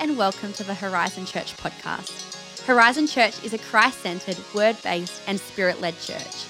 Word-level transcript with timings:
and 0.00 0.16
welcome 0.16 0.52
to 0.52 0.62
the 0.62 0.74
Horizon 0.74 1.26
Church 1.26 1.56
podcast. 1.56 2.64
Horizon 2.64 3.08
Church 3.08 3.42
is 3.44 3.52
a 3.52 3.58
Christ 3.58 3.98
centered, 3.98 4.36
word 4.54 4.76
based, 4.84 5.20
and 5.26 5.40
spirit 5.40 5.80
led 5.80 5.98
church. 5.98 6.46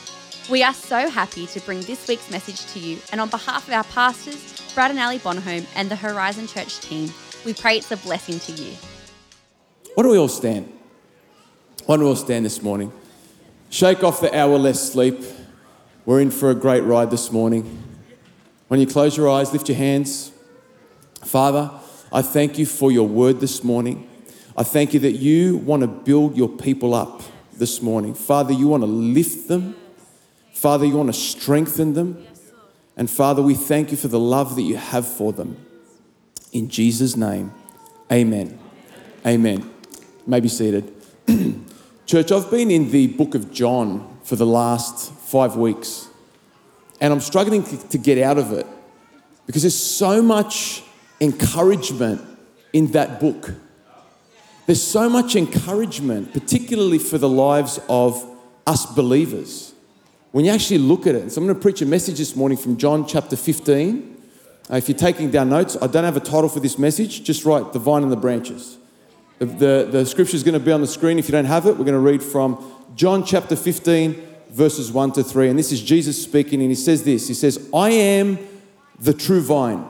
We 0.50 0.62
are 0.62 0.74
so 0.74 1.08
happy 1.08 1.46
to 1.46 1.60
bring 1.60 1.80
this 1.82 2.06
week's 2.08 2.30
message 2.30 2.66
to 2.74 2.78
you, 2.78 2.98
and 3.10 3.22
on 3.22 3.30
behalf 3.30 3.66
of 3.66 3.72
our 3.72 3.84
pastors, 3.84 4.70
Brad 4.74 4.90
and 4.90 5.00
Ali 5.00 5.18
Bonholm, 5.18 5.66
and 5.74 5.90
the 5.90 5.96
Horizon 5.96 6.46
Church 6.46 6.80
team, 6.80 7.10
we 7.46 7.54
pray 7.54 7.78
it's 7.78 7.90
a 7.90 7.96
blessing 7.96 8.38
to 8.40 8.52
you. 8.52 8.74
Why 9.94 10.02
don't 10.02 10.12
we 10.12 10.18
all 10.18 10.28
stand? 10.28 10.70
Why 11.86 11.96
don't 11.96 12.04
we 12.04 12.10
all 12.10 12.16
stand 12.16 12.44
this 12.44 12.62
morning? 12.62 12.92
Shake 13.70 14.04
off 14.04 14.20
the 14.20 14.36
hour 14.38 14.58
less 14.58 14.92
sleep. 14.92 15.22
We're 16.04 16.20
in 16.20 16.30
for 16.30 16.50
a 16.50 16.54
great 16.54 16.82
ride 16.82 17.10
this 17.10 17.32
morning. 17.32 17.82
When 18.68 18.78
you 18.78 18.86
close 18.86 19.16
your 19.16 19.30
eyes, 19.30 19.54
lift 19.54 19.70
your 19.70 19.78
hands. 19.78 20.32
Father, 21.24 21.70
I 22.10 22.22
thank 22.22 22.58
you 22.58 22.64
for 22.64 22.90
your 22.90 23.06
word 23.06 23.40
this 23.40 23.62
morning. 23.62 24.08
I 24.56 24.62
thank 24.62 24.94
you 24.94 25.00
that 25.00 25.12
you 25.12 25.58
want 25.58 25.82
to 25.82 25.86
build 25.86 26.36
your 26.36 26.48
people 26.48 26.94
up 26.94 27.22
this 27.52 27.82
morning. 27.82 28.14
Father, 28.14 28.52
you 28.52 28.68
want 28.68 28.82
to 28.82 28.86
lift 28.86 29.48
them. 29.48 29.76
Father, 30.52 30.86
you 30.86 30.96
want 30.96 31.08
to 31.08 31.18
strengthen 31.18 31.92
them. 31.92 32.26
And 32.96 33.10
Father, 33.10 33.42
we 33.42 33.54
thank 33.54 33.90
you 33.90 33.96
for 33.96 34.08
the 34.08 34.18
love 34.18 34.56
that 34.56 34.62
you 34.62 34.76
have 34.76 35.06
for 35.06 35.32
them. 35.32 35.64
In 36.52 36.68
Jesus' 36.68 37.14
name, 37.14 37.52
amen. 38.10 38.58
Amen. 39.26 39.70
May 40.26 40.40
be 40.40 40.48
seated. 40.48 40.92
Church, 42.06 42.32
I've 42.32 42.50
been 42.50 42.70
in 42.70 42.90
the 42.90 43.08
book 43.08 43.34
of 43.34 43.52
John 43.52 44.18
for 44.24 44.36
the 44.36 44.46
last 44.46 45.12
five 45.12 45.56
weeks, 45.56 46.08
and 47.02 47.12
I'm 47.12 47.20
struggling 47.20 47.64
to 47.64 47.98
get 47.98 48.16
out 48.18 48.38
of 48.38 48.52
it 48.52 48.66
because 49.46 49.62
there's 49.62 49.78
so 49.78 50.22
much 50.22 50.82
encouragement 51.20 52.20
in 52.72 52.92
that 52.92 53.20
book. 53.20 53.54
There's 54.66 54.82
so 54.82 55.08
much 55.08 55.34
encouragement, 55.34 56.32
particularly 56.32 56.98
for 56.98 57.16
the 57.16 57.28
lives 57.28 57.80
of 57.88 58.24
us 58.66 58.84
believers. 58.86 59.72
When 60.32 60.44
you 60.44 60.50
actually 60.50 60.78
look 60.78 61.06
at 61.06 61.14
it, 61.14 61.32
so 61.32 61.40
I'm 61.40 61.46
going 61.46 61.56
to 61.56 61.62
preach 61.62 61.80
a 61.80 61.86
message 61.86 62.18
this 62.18 62.36
morning 62.36 62.58
from 62.58 62.76
John 62.76 63.06
chapter 63.06 63.34
15. 63.34 64.22
Uh, 64.70 64.76
if 64.76 64.88
you're 64.88 64.98
taking 64.98 65.30
down 65.30 65.48
notes, 65.48 65.76
I 65.80 65.86
don't 65.86 66.04
have 66.04 66.18
a 66.18 66.20
title 66.20 66.50
for 66.50 66.60
this 66.60 66.78
message, 66.78 67.24
just 67.24 67.46
write 67.46 67.72
The 67.72 67.78
Vine 67.78 68.02
and 68.02 68.12
the 68.12 68.16
Branches. 68.16 68.76
The, 69.38 69.46
the, 69.46 69.88
the 69.90 70.06
scripture 70.06 70.36
is 70.36 70.42
going 70.42 70.58
to 70.58 70.60
be 70.60 70.72
on 70.72 70.82
the 70.82 70.86
screen. 70.86 71.18
If 71.18 71.28
you 71.28 71.32
don't 71.32 71.46
have 71.46 71.64
it, 71.64 71.78
we're 71.78 71.84
going 71.84 71.92
to 71.92 71.98
read 71.98 72.22
from 72.22 72.62
John 72.94 73.24
chapter 73.24 73.56
15, 73.56 74.22
verses 74.50 74.92
1 74.92 75.12
to 75.12 75.24
3. 75.24 75.48
And 75.48 75.58
this 75.58 75.72
is 75.72 75.80
Jesus 75.80 76.22
speaking, 76.22 76.60
and 76.60 76.70
he 76.70 76.74
says 76.74 77.04
this 77.04 77.28
He 77.28 77.34
says, 77.34 77.70
I 77.72 77.90
am 77.90 78.38
the 79.00 79.14
true 79.14 79.40
vine, 79.40 79.86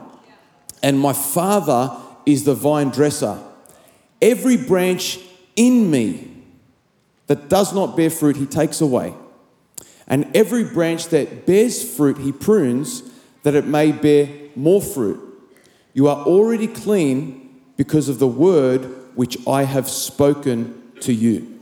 and 0.81 0.99
my 0.99 1.13
Father 1.13 1.95
is 2.25 2.43
the 2.43 2.55
vine 2.55 2.89
dresser. 2.89 3.39
Every 4.21 4.57
branch 4.57 5.19
in 5.55 5.89
me 5.89 6.29
that 7.27 7.49
does 7.49 7.73
not 7.73 7.95
bear 7.95 8.09
fruit, 8.09 8.37
he 8.37 8.45
takes 8.45 8.81
away. 8.81 9.13
And 10.07 10.35
every 10.35 10.63
branch 10.63 11.07
that 11.09 11.45
bears 11.45 11.83
fruit, 11.95 12.17
he 12.17 12.31
prunes 12.31 13.03
that 13.43 13.55
it 13.55 13.65
may 13.65 13.91
bear 13.91 14.29
more 14.55 14.81
fruit. 14.81 15.19
You 15.93 16.07
are 16.07 16.25
already 16.25 16.67
clean 16.67 17.61
because 17.77 18.09
of 18.09 18.19
the 18.19 18.27
word 18.27 18.83
which 19.15 19.37
I 19.47 19.63
have 19.63 19.87
spoken 19.87 20.81
to 21.01 21.13
you. 21.13 21.59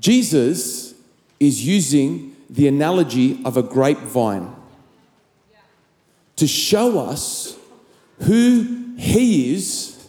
Jesus 0.00 0.94
is 1.38 1.66
using 1.66 2.36
the 2.48 2.68
analogy 2.68 3.40
of 3.44 3.56
a 3.56 3.62
grapevine 3.62 4.54
to 6.36 6.46
show 6.46 6.98
us 6.98 7.56
who 8.22 8.94
he 8.96 9.54
is 9.54 10.08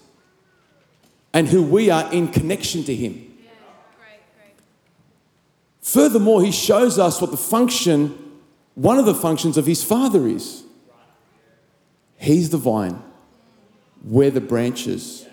and 1.33 1.47
who 1.47 1.61
we 1.61 1.89
are 1.89 2.11
in 2.11 2.29
connection 2.29 2.83
to 2.85 2.95
him. 2.95 3.23
Furthermore, 5.81 6.43
he 6.43 6.51
shows 6.51 6.99
us 6.99 7.21
what 7.21 7.31
the 7.31 7.37
function, 7.37 8.39
one 8.75 8.97
of 8.97 9.05
the 9.05 9.13
functions 9.13 9.57
of 9.57 9.65
his 9.65 9.83
father 9.83 10.27
is. 10.27 10.63
He's 12.17 12.49
the 12.49 12.57
vine, 12.57 13.01
we're 14.03 14.31
the 14.31 14.41
branches. 14.41 15.25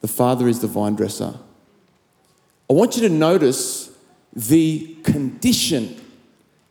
The 0.00 0.08
father 0.08 0.48
is 0.48 0.60
the 0.60 0.66
vine 0.66 0.94
dresser. 0.96 1.34
I 2.68 2.72
want 2.72 2.96
you 2.96 3.02
to 3.02 3.08
notice 3.08 3.90
the 4.32 4.96
condition 5.02 6.00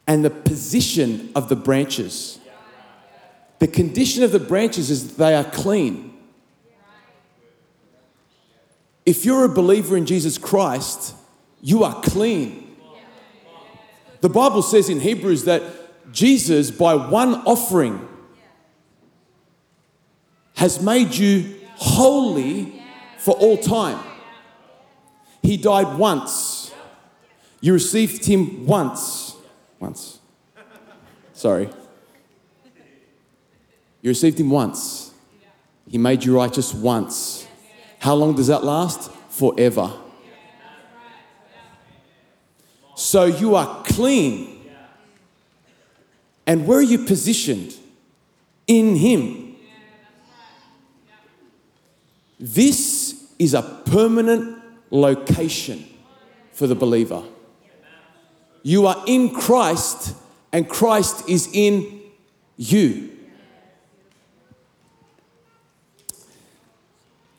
and 0.07 0.23
the 0.23 0.29
position 0.29 1.31
of 1.35 1.49
the 1.49 1.55
branches. 1.55 2.39
The 3.63 3.68
condition 3.68 4.24
of 4.24 4.34
the 4.34 4.41
branches 4.41 4.90
is 4.90 5.16
they 5.16 5.34
are 5.34 5.46
clean. 5.46 6.18
If 9.06 9.24
you're 9.24 9.46
a 9.46 9.47
believer 9.47 9.96
in 9.96 10.06
Jesus 10.06 10.38
Christ, 10.38 11.16
you 11.62 11.85
are 11.85 12.02
clean. 12.02 12.75
The 14.19 14.28
Bible 14.28 14.63
says 14.63 14.90
in 14.90 15.00
Hebrews 15.00 15.46
that 15.46 15.63
Jesus, 16.12 16.72
by 16.72 16.94
one 16.96 17.35
offering, 17.46 18.06
has 20.56 20.81
made 20.81 21.16
you 21.16 21.56
holy 21.75 22.84
for 23.18 23.34
all 23.35 23.56
time. 23.56 24.03
He 25.41 25.56
died 25.56 25.97
once. 25.97 26.73
You 27.62 27.72
received 27.72 28.25
him 28.25 28.66
once. 28.66 29.38
Once. 29.79 30.19
Sorry. 31.31 31.69
You 34.03 34.09
received 34.09 34.38
him 34.38 34.50
once. 34.50 35.12
He 35.90 35.97
made 35.97 36.25
you 36.25 36.36
righteous 36.36 36.74
once. 36.74 37.47
How 38.00 38.16
long 38.16 38.36
does 38.36 38.47
that 38.47 38.66
last? 38.66 39.09
Forever. 39.30 39.94
So 42.96 43.25
you 43.25 43.56
are 43.56 43.81
clean. 43.86 44.69
And 46.46 46.68
where 46.68 46.80
are 46.80 46.81
you 46.81 47.06
positioned? 47.06 47.75
In 48.68 48.97
Him. 48.97 49.56
This 52.38 53.34
is 53.40 53.53
a 53.53 53.62
permanent 53.62 54.62
location 54.91 55.85
for 56.52 56.68
the 56.68 56.75
believer. 56.75 57.24
You 58.64 58.85
are 58.88 59.02
in 59.08 59.34
Christ, 59.34 60.14
and 60.52 60.68
Christ 60.68 61.30
is 61.30 61.50
in 61.53 62.02
you. 62.58 63.12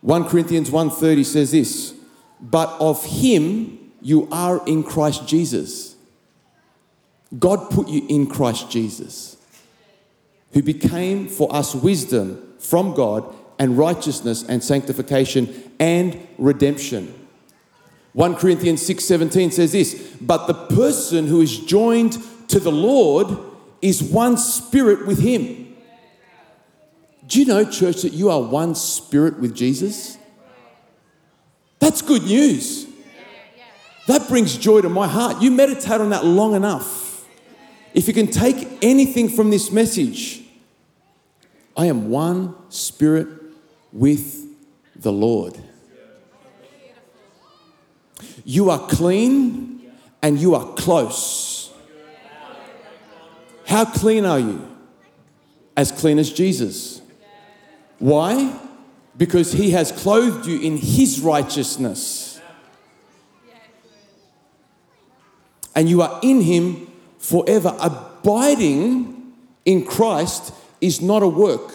1 0.05 0.25
Corinthians 0.27 0.69
1:30 0.69 1.25
says 1.25 1.53
this, 1.53 1.95
but 2.39 2.69
of 2.79 3.03
him 3.07 3.91
you 4.03 4.29
are 4.31 4.63
in 4.67 4.83
Christ 4.83 5.27
Jesus. 5.27 5.97
God 7.39 7.71
put 7.71 7.89
you 7.89 8.05
in 8.11 8.27
Christ 8.27 8.71
Jesus, 8.71 9.39
who 10.53 10.63
became 10.63 11.27
for 11.27 11.51
us 11.57 11.75
wisdom 11.75 12.53
from 12.59 12.93
God 12.93 13.35
and 13.59 13.79
righteousness 13.79 14.45
and 14.47 14.63
sanctification 14.63 15.73
and 15.81 16.29
redemption. 16.37 17.15
1 18.13 18.35
Corinthians 18.35 18.83
6:17 18.83 19.55
says 19.55 19.73
this, 19.73 19.95
but 20.21 20.47
the 20.47 20.53
person 20.53 21.29
who 21.29 21.41
is 21.41 21.61
joined 21.61 22.19
to 22.49 22.61
the 22.61 22.71
Lord 22.71 23.39
is 23.81 24.03
one 24.03 24.37
spirit 24.37 25.07
with 25.07 25.21
him. 25.21 25.64
Do 27.27 27.41
you 27.41 27.47
know, 27.47 27.65
church, 27.65 28.03
that 28.03 28.13
you 28.13 28.31
are 28.31 28.41
one 28.41 28.75
spirit 28.75 29.39
with 29.39 29.55
Jesus? 29.55 30.19
That's 31.79 32.03
good 32.03 32.25
news. 32.25 32.87
That 34.07 34.29
brings 34.29 34.59
joy 34.59 34.83
to 34.83 34.89
my 34.89 35.09
heart. 35.09 35.41
You 35.41 35.51
meditate 35.51 36.01
on 36.01 36.11
that 36.11 36.25
long 36.25 36.55
enough. 36.55 37.25
If 37.95 38.09
you 38.09 38.15
can 38.15 38.27
take 38.27 38.79
anything 38.83 39.29
from 39.29 39.51
this 39.51 39.71
message, 39.71 40.43
I 41.77 41.87
am 41.87 42.11
one 42.11 42.55
spirit 42.71 43.29
with 43.93 44.47
the 44.97 45.13
Lord. 45.13 45.59
You 48.45 48.71
are 48.71 48.87
clean 48.89 49.91
and 50.23 50.39
you 50.39 50.55
are 50.55 50.75
close. 50.75 51.73
How 53.67 53.85
clean 53.85 54.25
are 54.27 54.39
you? 54.39 54.69
As 55.77 55.91
clean 55.91 56.19
as 56.19 56.33
Jesus. 56.33 57.01
Why? 58.05 58.55
Because 59.17 59.53
he 59.53 59.71
has 59.71 59.91
clothed 59.91 60.45
you 60.45 60.61
in 60.61 60.77
his 60.77 61.21
righteousness. 61.21 62.39
And 65.75 65.89
you 65.89 66.03
are 66.03 66.21
in 66.23 66.43
him 66.43 66.93
forever. 67.17 67.75
Abiding 67.81 69.33
in 69.65 69.87
Christ 69.87 70.53
is 70.83 71.01
not 71.01 71.23
a 71.23 71.27
work. 71.27 71.73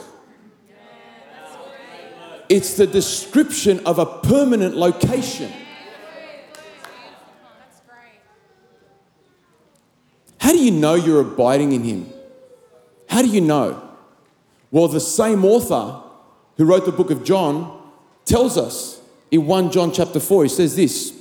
It's 2.47 2.75
the 2.75 2.85
description 2.85 3.79
of 3.87 3.97
a 3.97 4.05
permanent 4.05 4.75
location. 4.75 5.51
How 10.37 10.51
do 10.51 10.59
you 10.59 10.69
know 10.69 10.93
you're 10.93 11.21
abiding 11.21 11.71
in 11.71 11.83
Him? 11.83 12.13
How 13.07 13.23
do 13.23 13.27
you 13.27 13.41
know? 13.41 13.89
Well, 14.71 14.87
the 14.87 14.99
same 14.99 15.43
author 15.43 16.08
who 16.59 16.65
wrote 16.65 16.85
the 16.85 16.91
book 16.91 17.09
of 17.09 17.23
John, 17.23 17.89
tells 18.25 18.57
us 18.57 19.01
in 19.31 19.45
1 19.47 19.71
John 19.71 19.93
chapter 19.93 20.19
4, 20.19 20.43
he 20.43 20.49
says 20.49 20.75
this 20.75 21.17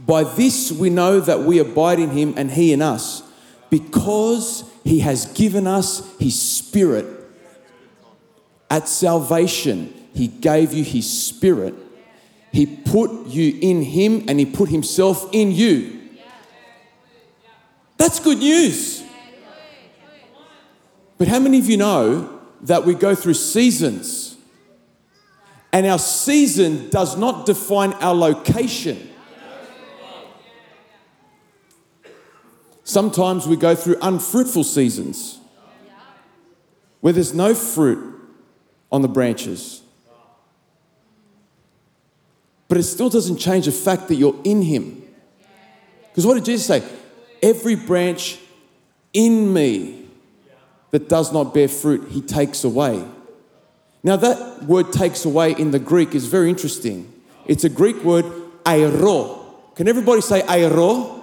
By 0.00 0.24
this 0.24 0.72
we 0.72 0.90
know 0.90 1.20
that 1.20 1.42
we 1.42 1.60
abide 1.60 2.00
in 2.00 2.10
him 2.10 2.34
and 2.36 2.50
he 2.50 2.72
in 2.72 2.82
us, 2.82 3.22
because 3.70 4.68
he 4.82 4.98
has 4.98 5.26
given 5.26 5.68
us 5.68 6.02
his 6.18 6.38
spirit. 6.38 7.06
At 8.68 8.88
salvation, 8.88 9.94
he 10.14 10.26
gave 10.26 10.72
you 10.72 10.82
his 10.82 11.08
spirit. 11.08 11.74
He 12.52 12.66
put 12.66 13.26
you 13.26 13.56
in 13.62 13.82
him 13.82 14.24
and 14.26 14.40
he 14.40 14.46
put 14.46 14.68
himself 14.68 15.28
in 15.32 15.52
you. 15.52 16.00
That's 17.98 18.18
good 18.18 18.38
news. 18.38 19.04
But 21.18 21.28
how 21.28 21.38
many 21.38 21.60
of 21.60 21.70
you 21.70 21.76
know 21.76 22.33
that 22.64 22.84
we 22.84 22.94
go 22.94 23.14
through 23.14 23.34
seasons 23.34 24.36
and 25.72 25.86
our 25.86 25.98
season 25.98 26.90
does 26.90 27.16
not 27.16 27.46
define 27.46 27.92
our 27.94 28.14
location? 28.14 29.10
Sometimes 32.84 33.46
we 33.46 33.56
go 33.56 33.74
through 33.74 33.96
unfruitful 34.02 34.64
seasons 34.64 35.38
where 37.00 37.12
there's 37.12 37.34
no 37.34 37.54
fruit 37.54 38.14
on 38.92 39.02
the 39.02 39.08
branches. 39.08 39.82
But 42.68 42.78
it 42.78 42.84
still 42.84 43.10
doesn't 43.10 43.38
change 43.38 43.66
the 43.66 43.72
fact 43.72 44.08
that 44.08 44.14
you're 44.14 44.40
in 44.44 44.62
Him. 44.62 45.02
Because 46.08 46.26
what 46.26 46.34
did 46.34 46.44
Jesus 46.44 46.66
say? 46.66 46.82
Every 47.42 47.74
branch 47.74 48.38
in 49.12 49.52
me 49.52 50.03
that 50.94 51.08
does 51.08 51.32
not 51.32 51.52
bear 51.52 51.66
fruit, 51.66 52.08
He 52.12 52.20
takes 52.20 52.62
away. 52.62 53.04
Now, 54.04 54.14
that 54.14 54.62
word 54.62 54.92
takes 54.92 55.24
away 55.24 55.50
in 55.50 55.72
the 55.72 55.80
Greek 55.80 56.14
is 56.14 56.26
very 56.26 56.48
interesting. 56.48 57.12
It's 57.46 57.64
a 57.64 57.68
Greek 57.68 58.04
word, 58.04 58.24
airo. 58.62 59.44
Can 59.74 59.88
everybody 59.88 60.20
say 60.20 60.42
airo? 60.42 61.20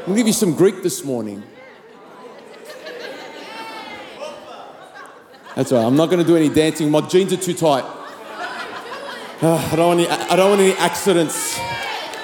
I'm 0.00 0.06
going 0.06 0.08
to 0.08 0.14
give 0.16 0.26
you 0.26 0.32
some 0.32 0.56
Greek 0.56 0.82
this 0.82 1.04
morning. 1.04 1.40
That's 5.54 5.70
right. 5.70 5.84
I'm 5.84 5.94
not 5.94 6.06
going 6.06 6.18
to 6.18 6.26
do 6.26 6.36
any 6.36 6.48
dancing. 6.48 6.90
My 6.90 7.02
jeans 7.02 7.32
are 7.32 7.36
too 7.36 7.54
tight. 7.54 7.84
Uh, 9.40 9.68
I, 9.70 9.76
don't 9.76 9.86
want 9.86 10.00
any, 10.00 10.08
I 10.08 10.34
don't 10.34 10.50
want 10.50 10.62
any 10.62 10.72
accidents. 10.72 11.56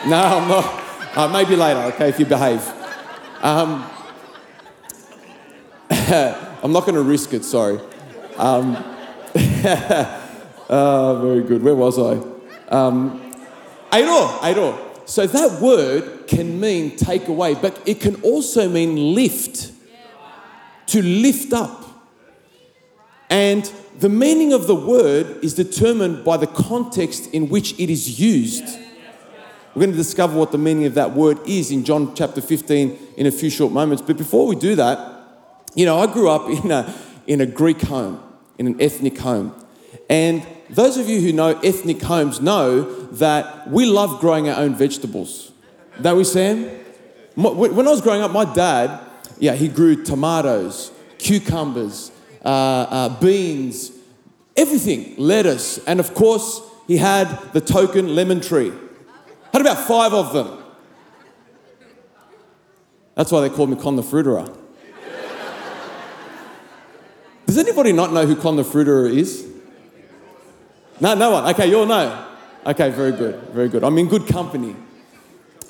No, 0.04 0.16
I'm 0.16 0.48
not. 0.48 1.16
Uh, 1.16 1.28
maybe 1.28 1.54
later, 1.54 1.94
okay, 1.94 2.08
if 2.08 2.18
you 2.18 2.26
behave. 2.26 2.66
Um, 3.40 3.88
I'm 6.62 6.72
not 6.72 6.84
going 6.84 6.96
to 6.96 7.02
risk 7.02 7.32
it, 7.34 7.44
sorry. 7.44 7.78
Um, 8.36 8.76
uh, 10.68 11.14
very 11.20 11.42
good. 11.42 11.62
Where 11.62 11.74
was 11.74 11.98
I? 11.98 12.20
Um, 12.68 13.32
airo. 13.92 14.84
So 15.08 15.26
that 15.26 15.60
word 15.60 16.26
can 16.26 16.60
mean 16.60 16.96
take 16.96 17.28
away, 17.28 17.54
but 17.54 17.80
it 17.86 18.00
can 18.00 18.20
also 18.22 18.68
mean 18.68 19.14
lift, 19.14 19.72
to 20.88 21.02
lift 21.02 21.52
up. 21.52 21.84
And 23.30 23.70
the 23.98 24.08
meaning 24.08 24.52
of 24.52 24.66
the 24.66 24.74
word 24.74 25.42
is 25.44 25.54
determined 25.54 26.24
by 26.24 26.36
the 26.36 26.46
context 26.46 27.32
in 27.32 27.48
which 27.48 27.78
it 27.78 27.90
is 27.90 28.20
used. 28.20 28.78
We're 29.74 29.84
going 29.84 29.92
to 29.92 29.96
discover 29.96 30.36
what 30.36 30.50
the 30.50 30.58
meaning 30.58 30.86
of 30.86 30.94
that 30.94 31.12
word 31.12 31.38
is 31.46 31.70
in 31.70 31.84
John 31.84 32.14
chapter 32.14 32.40
15 32.40 32.98
in 33.16 33.26
a 33.26 33.30
few 33.30 33.48
short 33.48 33.72
moments. 33.72 34.02
But 34.02 34.16
before 34.16 34.46
we 34.46 34.56
do 34.56 34.74
that, 34.74 35.17
you 35.78 35.86
know, 35.86 36.00
I 36.00 36.12
grew 36.12 36.28
up 36.28 36.48
in 36.64 36.72
a, 36.72 36.92
in 37.28 37.40
a 37.40 37.46
Greek 37.46 37.82
home, 37.82 38.20
in 38.58 38.66
an 38.66 38.82
ethnic 38.82 39.16
home. 39.16 39.54
And 40.10 40.44
those 40.68 40.96
of 40.96 41.08
you 41.08 41.20
who 41.20 41.32
know 41.32 41.56
ethnic 41.60 42.02
homes 42.02 42.40
know 42.40 42.82
that 43.12 43.70
we 43.70 43.86
love 43.86 44.18
growing 44.20 44.48
our 44.48 44.60
own 44.60 44.74
vegetables. 44.74 45.52
Don't 46.02 46.18
we, 46.18 46.24
Sam? 46.24 46.64
When 47.36 47.86
I 47.86 47.90
was 47.90 48.00
growing 48.00 48.22
up, 48.22 48.32
my 48.32 48.44
dad, 48.52 48.98
yeah, 49.38 49.52
he 49.54 49.68
grew 49.68 50.02
tomatoes, 50.02 50.90
cucumbers, 51.18 52.10
uh, 52.44 52.48
uh, 52.48 53.20
beans, 53.20 53.92
everything, 54.56 55.14
lettuce, 55.16 55.78
and 55.86 56.00
of 56.00 56.12
course, 56.12 56.60
he 56.88 56.96
had 56.96 57.28
the 57.52 57.60
token 57.60 58.16
lemon 58.16 58.40
tree. 58.40 58.72
Had 59.52 59.60
about 59.60 59.86
five 59.86 60.12
of 60.12 60.32
them. 60.32 60.60
That's 63.14 63.30
why 63.30 63.42
they 63.42 63.50
called 63.50 63.70
me 63.70 63.76
Con 63.76 63.94
the 63.94 64.02
Fruiterer. 64.02 64.57
Does 67.48 67.56
anybody 67.56 67.92
not 67.92 68.12
know 68.12 68.26
who 68.26 68.36
Con 68.36 68.56
the 68.56 68.62
Fruiterer 68.62 69.10
is? 69.10 69.48
No, 71.00 71.14
no 71.14 71.30
one. 71.30 71.46
Okay, 71.54 71.70
you 71.70 71.78
all 71.78 71.86
know. 71.86 72.26
Okay, 72.66 72.90
very 72.90 73.12
good, 73.12 73.40
very 73.54 73.70
good. 73.70 73.82
I'm 73.82 73.96
in 73.96 74.06
good 74.06 74.26
company. 74.26 74.76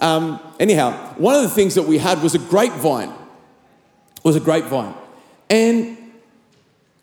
Um, 0.01 0.41
anyhow, 0.59 0.91
one 1.19 1.37
of 1.37 1.43
the 1.43 1.49
things 1.49 1.77
that 1.77 1.85
we 1.85 1.99
had 1.99 2.21
was 2.21 2.35
a 2.35 2.41
grapevine. 2.41 3.13
Was 4.25 4.35
a 4.35 4.41
grapevine, 4.41 4.93
and 5.49 5.97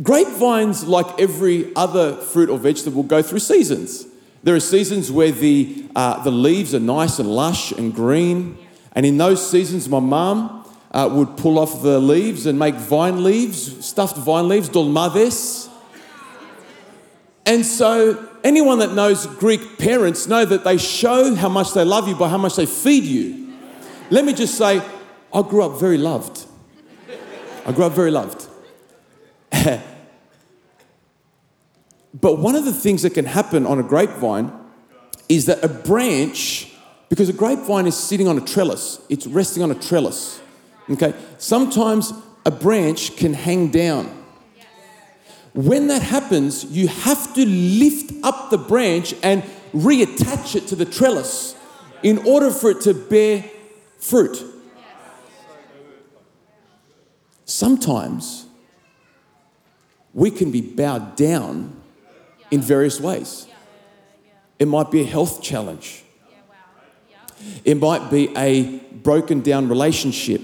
grapevines, 0.04 0.84
like 0.84 1.22
every 1.22 1.74
other 1.74 2.18
fruit 2.18 2.50
or 2.50 2.60
vegetable, 2.60 3.04
go 3.04 3.22
through 3.22 3.40
seasons. 3.40 4.06
There 4.44 4.56
are 4.56 4.60
seasons 4.60 5.10
where 5.10 5.32
the 5.32 5.86
uh, 5.96 6.22
the 6.22 6.32
leaves 6.32 6.76
are 6.76 6.82
nice 6.82 7.18
and 7.18 7.30
lush 7.30 7.72
and 7.72 7.96
green, 7.96 8.58
and 8.92 9.06
in 9.06 9.18
those 9.18 9.50
seasons, 9.50 9.88
my 9.88 10.02
mum 10.02 10.55
uh, 10.96 11.10
would 11.12 11.36
pull 11.36 11.60
off 11.60 11.82
the 11.82 12.00
leaves 12.00 12.46
and 12.46 12.58
make 12.58 12.76
vine 12.76 13.22
leaves, 13.22 13.86
stuffed 13.86 14.16
vine 14.16 14.48
leaves, 14.48 14.70
dolmades. 14.70 15.70
And 17.46 17.66
so, 17.66 18.30
anyone 18.46 18.80
that 18.80 18.94
knows 18.94 19.28
Greek 19.28 19.78
parents 19.78 20.26
know 20.26 20.46
that 20.46 20.64
they 20.64 20.78
show 20.78 21.36
how 21.36 21.50
much 21.50 21.74
they 21.74 21.84
love 21.84 22.08
you 22.08 22.16
by 22.16 22.30
how 22.30 22.38
much 22.38 22.56
they 22.56 22.66
feed 22.66 23.04
you. 23.04 23.54
Let 24.10 24.24
me 24.24 24.34
just 24.34 24.58
say, 24.58 24.82
I 25.34 25.42
grew 25.42 25.64
up 25.64 25.78
very 25.82 25.98
loved. 25.98 26.46
I 27.66 27.74
grew 27.74 27.84
up 27.84 27.92
very 27.92 28.12
loved. 28.12 28.48
but 29.52 29.82
one 32.40 32.56
of 32.56 32.64
the 32.64 32.72
things 32.72 33.02
that 33.02 33.14
can 33.14 33.26
happen 33.26 33.66
on 33.66 33.80
a 33.80 33.84
grapevine 33.84 34.54
is 35.28 35.48
that 35.48 35.62
a 35.62 35.68
branch, 35.68 36.72
because 37.10 37.28
a 37.28 37.34
grapevine 37.34 37.86
is 37.86 37.98
sitting 37.98 38.30
on 38.30 38.38
a 38.38 38.42
trellis, 38.42 39.02
it's 39.10 39.28
resting 39.28 39.62
on 39.62 39.72
a 39.72 39.76
trellis. 39.76 40.40
Okay? 40.90 41.14
Sometimes 41.38 42.14
a 42.46 42.52
branch 42.52 43.18
can 43.18 43.34
hang 43.34 43.70
down. 43.70 44.24
When 45.54 45.88
that 45.88 46.02
happens, 46.02 46.66
you 46.66 46.88
have 46.88 47.34
to 47.36 47.46
lift 47.46 48.12
up 48.24 48.50
the 48.50 48.58
branch 48.58 49.14
and 49.24 49.44
reattach 49.74 50.56
it 50.56 50.68
to 50.68 50.76
the 50.76 50.86
trellis 50.86 51.56
in 52.04 52.20
order 52.20 52.52
for 52.52 52.72
it 52.72 52.82
to 52.82 52.94
bear 52.94 53.44
fruit. 53.98 54.44
Sometimes 57.46 58.46
we 60.14 60.32
can 60.32 60.52
be 60.52 60.62
bowed 60.62 61.16
down 61.16 61.82
in 62.52 62.62
various 62.62 63.00
ways. 63.00 63.48
It 64.60 64.68
might 64.68 64.92
be 64.92 65.02
a 65.02 65.06
health 65.06 65.42
challenge. 65.42 66.04
It 67.64 67.80
might 67.80 68.10
be 68.10 68.36
a 68.36 68.80
broken 69.04 69.42
down 69.42 69.68
relationship. 69.68 70.42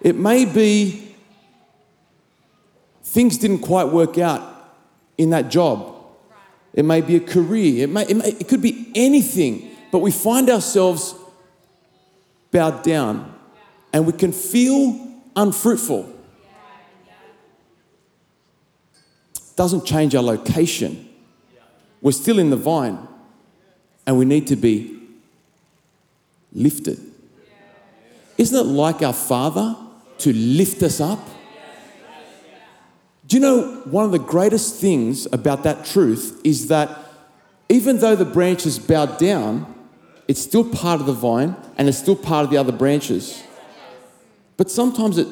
It 0.00 0.16
may 0.16 0.44
be 0.44 1.14
things 3.02 3.38
didn't 3.38 3.60
quite 3.60 3.88
work 3.88 4.18
out 4.18 4.42
in 5.16 5.30
that 5.30 5.50
job. 5.50 5.94
It 6.74 6.84
may 6.84 7.00
be 7.00 7.16
a 7.16 7.20
career, 7.20 7.84
it, 7.84 7.90
may, 7.90 8.02
it, 8.02 8.14
may, 8.14 8.28
it 8.28 8.48
could 8.48 8.60
be 8.60 8.92
anything, 8.94 9.70
but 9.90 10.00
we 10.00 10.10
find 10.10 10.50
ourselves 10.50 11.14
bowed 12.50 12.82
down 12.82 13.34
and 13.92 14.06
we 14.06 14.12
can 14.12 14.32
feel 14.32 15.16
unfruitful. 15.34 16.12
Doesn't 19.56 19.86
change 19.86 20.14
our 20.14 20.22
location. 20.22 21.08
We're 22.02 22.12
still 22.12 22.38
in 22.38 22.50
the 22.50 22.56
vine 22.56 22.98
and 24.06 24.18
we 24.18 24.26
need 24.26 24.46
to 24.48 24.56
be 24.56 25.00
lifted. 26.52 27.00
Isn't 28.36 28.58
it 28.58 28.70
like 28.70 29.00
our 29.00 29.14
Father 29.14 29.76
to 30.18 30.32
lift 30.32 30.82
us 30.82 31.00
up? 31.00 31.20
Do 33.26 33.36
you 33.36 33.40
know 33.40 33.80
one 33.84 34.04
of 34.04 34.12
the 34.12 34.18
greatest 34.18 34.80
things 34.80 35.26
about 35.32 35.64
that 35.64 35.84
truth 35.84 36.40
is 36.44 36.68
that 36.68 36.96
even 37.68 37.98
though 37.98 38.14
the 38.14 38.24
branch 38.24 38.66
is 38.66 38.78
bowed 38.78 39.18
down, 39.18 39.74
it's 40.28 40.40
still 40.40 40.64
part 40.64 41.00
of 41.00 41.06
the 41.06 41.12
vine 41.12 41.56
and 41.76 41.88
it's 41.88 41.98
still 41.98 42.16
part 42.16 42.44
of 42.44 42.50
the 42.50 42.56
other 42.56 42.72
branches. 42.72 43.42
But 44.56 44.70
sometimes 44.70 45.18
it 45.18 45.28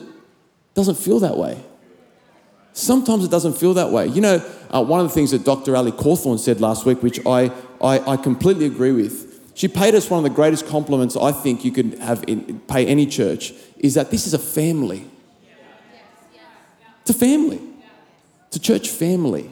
doesn't 0.75 0.97
feel 0.97 1.21
that 1.21 1.37
way. 1.37 1.63
Sometimes 2.73 3.25
it 3.25 3.31
doesn't 3.31 3.57
feel 3.57 3.75
that 3.75 3.91
way. 3.91 4.09
You 4.09 4.21
know, 4.21 4.51
uh, 4.71 4.83
one 4.83 4.99
of 4.99 5.07
the 5.07 5.15
things 5.15 5.31
that 5.31 5.45
Dr. 5.45 5.77
Ali 5.77 5.93
Cawthorn 5.93 6.39
said 6.41 6.61
last 6.61 6.85
week, 6.85 7.03
which 7.03 7.25
I, 7.25 7.53
I, 7.81 8.01
I, 8.01 8.17
completely 8.17 8.67
agree 8.67 8.91
with, 8.91 9.34
she 9.55 9.69
paid 9.69 9.95
us 9.95 10.11
one 10.11 10.19
of 10.19 10.25
the 10.25 10.35
greatest 10.35 10.67
compliments 10.67 11.17
I 11.17 11.31
think 11.33 11.65
you 11.65 11.71
could 11.71 11.99
have 12.01 12.25
in, 12.27 12.61
pay 12.61 12.87
any 12.87 13.07
church, 13.07 13.53
is 13.79 13.95
that 13.95 14.11
this 14.11 14.27
is 14.27 14.35
a 14.35 14.39
family. 14.39 15.09
It's 17.01 17.11
a 17.11 17.15
family. 17.15 17.61
It's 18.49 18.57
a 18.57 18.61
church 18.61 18.89
family. 18.89 19.51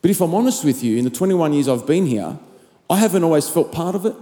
But 0.00 0.10
if 0.10 0.20
I'm 0.20 0.34
honest 0.34 0.64
with 0.64 0.82
you, 0.82 0.96
in 0.96 1.04
the 1.04 1.10
21 1.10 1.52
years 1.52 1.68
I've 1.68 1.86
been 1.86 2.06
here, 2.06 2.38
I 2.88 2.96
haven't 2.96 3.24
always 3.24 3.48
felt 3.48 3.72
part 3.72 3.94
of 3.94 4.06
it. 4.06 4.14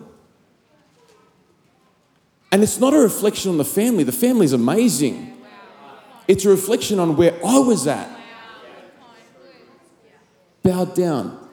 And 2.50 2.62
it's 2.62 2.79
not 2.79 2.95
a 2.95 2.99
reflection 2.99 3.50
on 3.50 3.59
the 3.59 3.64
family. 3.64 4.05
The 4.05 4.12
family 4.12 4.47
is 4.47 4.53
amazing. 4.53 5.37
It's 6.26 6.45
a 6.45 6.49
reflection 6.49 6.99
on 6.99 7.17
where 7.17 7.35
I 7.45 7.59
was 7.59 7.87
at. 7.87 8.09
Bowed 10.62 10.95
down, 10.95 11.43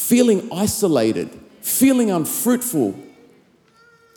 feeling 0.00 0.48
isolated, 0.50 1.28
feeling 1.60 2.10
unfruitful 2.10 2.98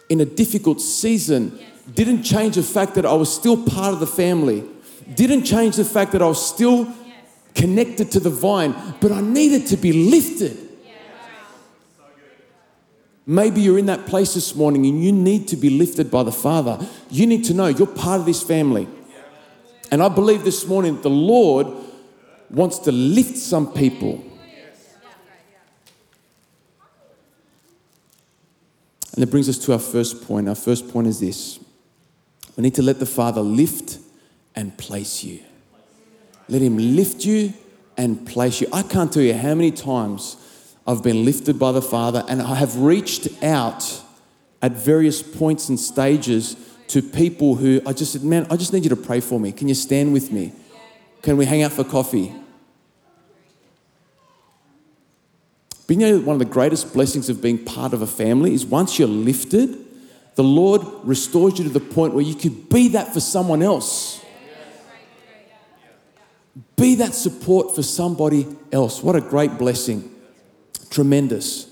in 0.09 0.21
a 0.21 0.25
difficult 0.25 0.79
season 0.79 1.59
didn't 1.93 2.23
change 2.23 2.55
the 2.55 2.63
fact 2.63 2.95
that 2.95 3.05
I 3.05 3.13
was 3.13 3.33
still 3.33 3.61
part 3.61 3.93
of 3.93 3.99
the 3.99 4.07
family, 4.07 4.63
didn't 5.13 5.43
change 5.43 5.75
the 5.75 5.83
fact 5.83 6.13
that 6.13 6.21
I 6.21 6.27
was 6.27 6.43
still 6.43 6.87
connected 7.53 8.11
to 8.11 8.21
the 8.21 8.29
vine, 8.29 8.73
but 9.01 9.11
I 9.11 9.19
needed 9.19 9.67
to 9.67 9.77
be 9.77 9.91
lifted. 10.09 10.57
Maybe 13.25 13.61
you're 13.61 13.77
in 13.77 13.85
that 13.87 14.05
place 14.05 14.33
this 14.33 14.55
morning 14.55 14.85
and 14.85 15.03
you 15.03 15.11
need 15.11 15.49
to 15.49 15.57
be 15.57 15.69
lifted 15.69 16.09
by 16.09 16.23
the 16.23 16.31
Father. 16.31 16.79
You 17.09 17.27
need 17.27 17.43
to 17.45 17.53
know 17.53 17.67
you're 17.67 17.87
part 17.87 18.21
of 18.21 18.25
this 18.25 18.41
family. 18.41 18.87
And 19.91 20.01
I 20.01 20.07
believe 20.07 20.43
this 20.45 20.65
morning 20.65 21.01
the 21.01 21.09
Lord 21.09 21.67
wants 22.49 22.79
to 22.79 22.91
lift 22.91 23.37
some 23.37 23.73
people. 23.73 24.23
And 29.13 29.21
that 29.21 29.27
brings 29.27 29.47
us 29.47 29.59
to 29.59 29.73
our 29.73 29.79
first 29.79 30.25
point. 30.25 30.49
Our 30.49 30.55
first 30.55 30.89
point 30.91 31.07
is 31.07 31.19
this 31.19 31.59
we 32.57 32.63
need 32.63 32.75
to 32.75 32.81
let 32.81 32.99
the 32.99 33.05
Father 33.05 33.41
lift 33.41 33.99
and 34.55 34.77
place 34.77 35.23
you. 35.23 35.39
Let 36.47 36.61
Him 36.61 36.77
lift 36.77 37.25
you 37.25 37.53
and 37.97 38.27
place 38.27 38.61
you. 38.61 38.67
I 38.73 38.83
can't 38.83 39.11
tell 39.11 39.23
you 39.23 39.33
how 39.33 39.55
many 39.55 39.71
times 39.71 40.37
I've 40.85 41.03
been 41.03 41.25
lifted 41.25 41.57
by 41.57 41.71
the 41.71 41.81
Father 41.81 42.23
and 42.27 42.41
I 42.41 42.55
have 42.55 42.77
reached 42.77 43.27
out 43.43 44.01
at 44.61 44.73
various 44.73 45.21
points 45.21 45.69
and 45.69 45.79
stages 45.79 46.55
to 46.87 47.01
people 47.01 47.55
who 47.55 47.81
I 47.85 47.93
just 47.93 48.11
said, 48.13 48.23
Man, 48.23 48.45
I 48.49 48.55
just 48.55 48.73
need 48.73 48.83
you 48.83 48.89
to 48.89 48.95
pray 48.95 49.19
for 49.19 49.39
me. 49.39 49.51
Can 49.51 49.67
you 49.67 49.75
stand 49.75 50.13
with 50.13 50.31
me? 50.31 50.53
Can 51.21 51.37
we 51.37 51.45
hang 51.45 51.63
out 51.63 51.71
for 51.71 51.83
coffee? 51.83 52.33
But 55.87 55.97
you 55.97 56.01
know, 56.01 56.19
one 56.19 56.35
of 56.35 56.39
the 56.39 56.45
greatest 56.45 56.93
blessings 56.93 57.29
of 57.29 57.41
being 57.41 57.63
part 57.63 57.93
of 57.93 58.01
a 58.01 58.07
family 58.07 58.53
is 58.53 58.65
once 58.65 58.97
you're 58.97 59.07
lifted, 59.07 59.77
the 60.35 60.43
Lord 60.43 60.81
restores 61.03 61.57
you 61.57 61.65
to 61.65 61.69
the 61.69 61.79
point 61.79 62.13
where 62.13 62.23
you 62.23 62.35
could 62.35 62.69
be 62.69 62.89
that 62.89 63.13
for 63.13 63.19
someone 63.19 63.61
else. 63.61 64.23
Be 66.75 66.95
that 66.95 67.13
support 67.13 67.75
for 67.75 67.83
somebody 67.83 68.47
else. 68.71 69.03
What 69.03 69.15
a 69.15 69.21
great 69.21 69.57
blessing. 69.57 70.09
Tremendous. 70.89 71.67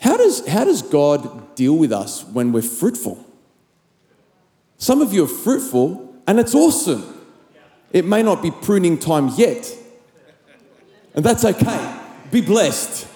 How 0.00 0.16
does, 0.16 0.46
how 0.46 0.64
does 0.64 0.82
God 0.82 1.54
deal 1.54 1.76
with 1.76 1.92
us 1.92 2.24
when 2.24 2.52
we're 2.52 2.62
fruitful? 2.62 3.24
Some 4.76 5.00
of 5.00 5.12
you 5.14 5.24
are 5.24 5.28
fruitful, 5.28 6.14
and 6.26 6.38
it's 6.38 6.54
awesome. 6.54 7.10
It 7.92 8.04
may 8.04 8.22
not 8.22 8.42
be 8.42 8.50
pruning 8.50 8.98
time 8.98 9.30
yet, 9.36 9.72
and 11.14 11.24
that's 11.24 11.44
okay. 11.44 11.93
Be 12.30 12.40
blessed. 12.40 13.08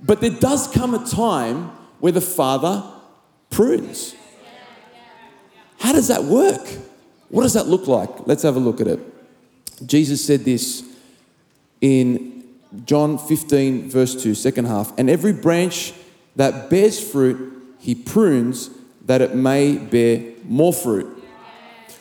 But 0.00 0.20
there 0.20 0.30
does 0.30 0.68
come 0.68 0.94
a 0.94 1.06
time 1.06 1.70
where 2.00 2.12
the 2.12 2.20
Father 2.20 2.84
prunes. 3.50 4.14
How 5.78 5.92
does 5.92 6.08
that 6.08 6.24
work? 6.24 6.66
What 7.28 7.42
does 7.42 7.54
that 7.54 7.66
look 7.66 7.86
like? 7.86 8.26
Let's 8.26 8.42
have 8.42 8.56
a 8.56 8.60
look 8.60 8.80
at 8.80 8.86
it. 8.86 9.00
Jesus 9.86 10.24
said 10.24 10.44
this 10.44 10.84
in 11.80 12.44
John 12.84 13.18
15, 13.18 13.90
verse 13.90 14.20
2, 14.22 14.34
second 14.34 14.66
half. 14.66 14.96
And 14.98 15.10
every 15.10 15.32
branch 15.32 15.92
that 16.36 16.70
bears 16.70 16.98
fruit, 17.00 17.74
he 17.78 17.94
prunes 17.94 18.70
that 19.04 19.20
it 19.20 19.34
may 19.34 19.76
bear 19.76 20.34
more 20.44 20.72
fruit. 20.72 21.12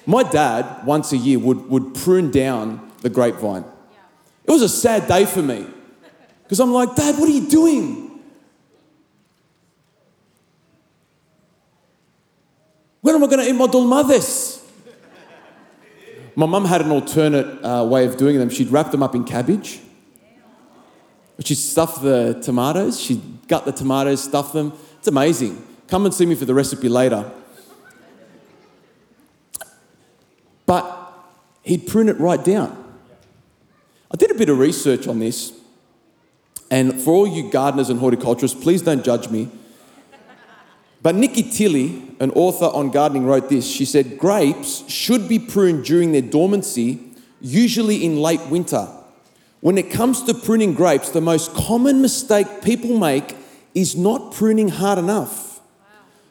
My 0.06 0.24
dad, 0.24 0.86
once 0.86 1.12
a 1.12 1.18
year, 1.18 1.40
would, 1.40 1.70
would 1.70 1.96
prune 1.96 2.32
down 2.32 2.92
the 3.02 3.10
grapevine. 3.10 3.66
It 4.48 4.52
was 4.52 4.62
a 4.62 4.70
sad 4.70 5.08
day 5.08 5.26
for 5.26 5.42
me 5.42 5.66
because 6.44 6.60
I'm 6.60 6.72
like, 6.72 6.96
Dad, 6.96 7.20
what 7.20 7.28
are 7.28 7.32
you 7.32 7.48
doing? 7.48 8.06
When 13.02 13.16
am 13.16 13.24
I 13.24 13.28
going 13.28 13.40
to 13.40 13.50
eat 13.50 13.54
my 13.54 13.68
dolmades? 13.68 14.64
My 16.36 16.46
mum 16.46 16.66
had 16.66 16.82
an 16.82 16.92
alternate 16.92 17.64
uh, 17.64 17.86
way 17.86 18.06
of 18.06 18.18
doing 18.18 18.38
them. 18.38 18.50
She'd 18.50 18.70
wrap 18.70 18.92
them 18.92 19.02
up 19.02 19.16
in 19.16 19.24
cabbage. 19.24 19.80
She'd 21.40 21.56
stuff 21.56 22.02
the 22.02 22.40
tomatoes. 22.42 23.00
She'd 23.00 23.48
gut 23.48 23.66
the 23.66 23.72
tomatoes, 23.72 24.24
stuff 24.24 24.54
them. 24.54 24.74
It's 24.98 25.08
amazing. 25.08 25.66
Come 25.88 26.06
and 26.06 26.14
see 26.14 26.26
me 26.26 26.36
for 26.36 26.46
the 26.46 26.54
recipe 26.54 26.90
later. 26.90 27.32
But 30.66 31.14
he'd 31.64 31.88
prune 31.88 32.10
it 32.10 32.20
right 32.20 32.44
down. 32.44 32.85
I 34.16 34.18
did 34.18 34.32
a 34.32 34.36
bit 34.36 34.48
of 34.48 34.60
research 34.60 35.10
on 35.10 35.20
this, 35.20 35.52
and 36.72 37.02
for 37.02 37.14
all 37.14 37.28
you 37.28 37.52
gardeners 37.52 37.90
and 37.90 38.00
horticulturists, 38.00 38.58
please 38.58 38.82
don't 38.82 39.04
judge 39.04 39.28
me. 39.30 39.50
But 41.02 41.16
Nikki 41.16 41.44
Tilley, 41.44 42.16
an 42.22 42.32
author 42.32 42.68
on 42.68 42.92
gardening, 42.92 43.26
wrote 43.26 43.50
this. 43.50 43.70
She 43.70 43.84
said, 43.84 44.18
Grapes 44.18 44.90
should 44.90 45.28
be 45.28 45.38
pruned 45.38 45.84
during 45.84 46.14
their 46.14 46.22
dormancy, 46.22 47.02
usually 47.42 48.06
in 48.06 48.22
late 48.22 48.40
winter. 48.48 48.88
When 49.60 49.78
it 49.78 49.92
comes 49.92 50.24
to 50.24 50.34
pruning 50.34 50.76
grapes, 50.76 51.10
the 51.10 51.20
most 51.20 51.54
common 51.54 52.02
mistake 52.02 52.64
people 52.64 52.98
make 52.98 53.36
is 53.74 53.98
not 53.98 54.34
pruning 54.34 54.70
hard 54.70 54.98
enough. 54.98 55.60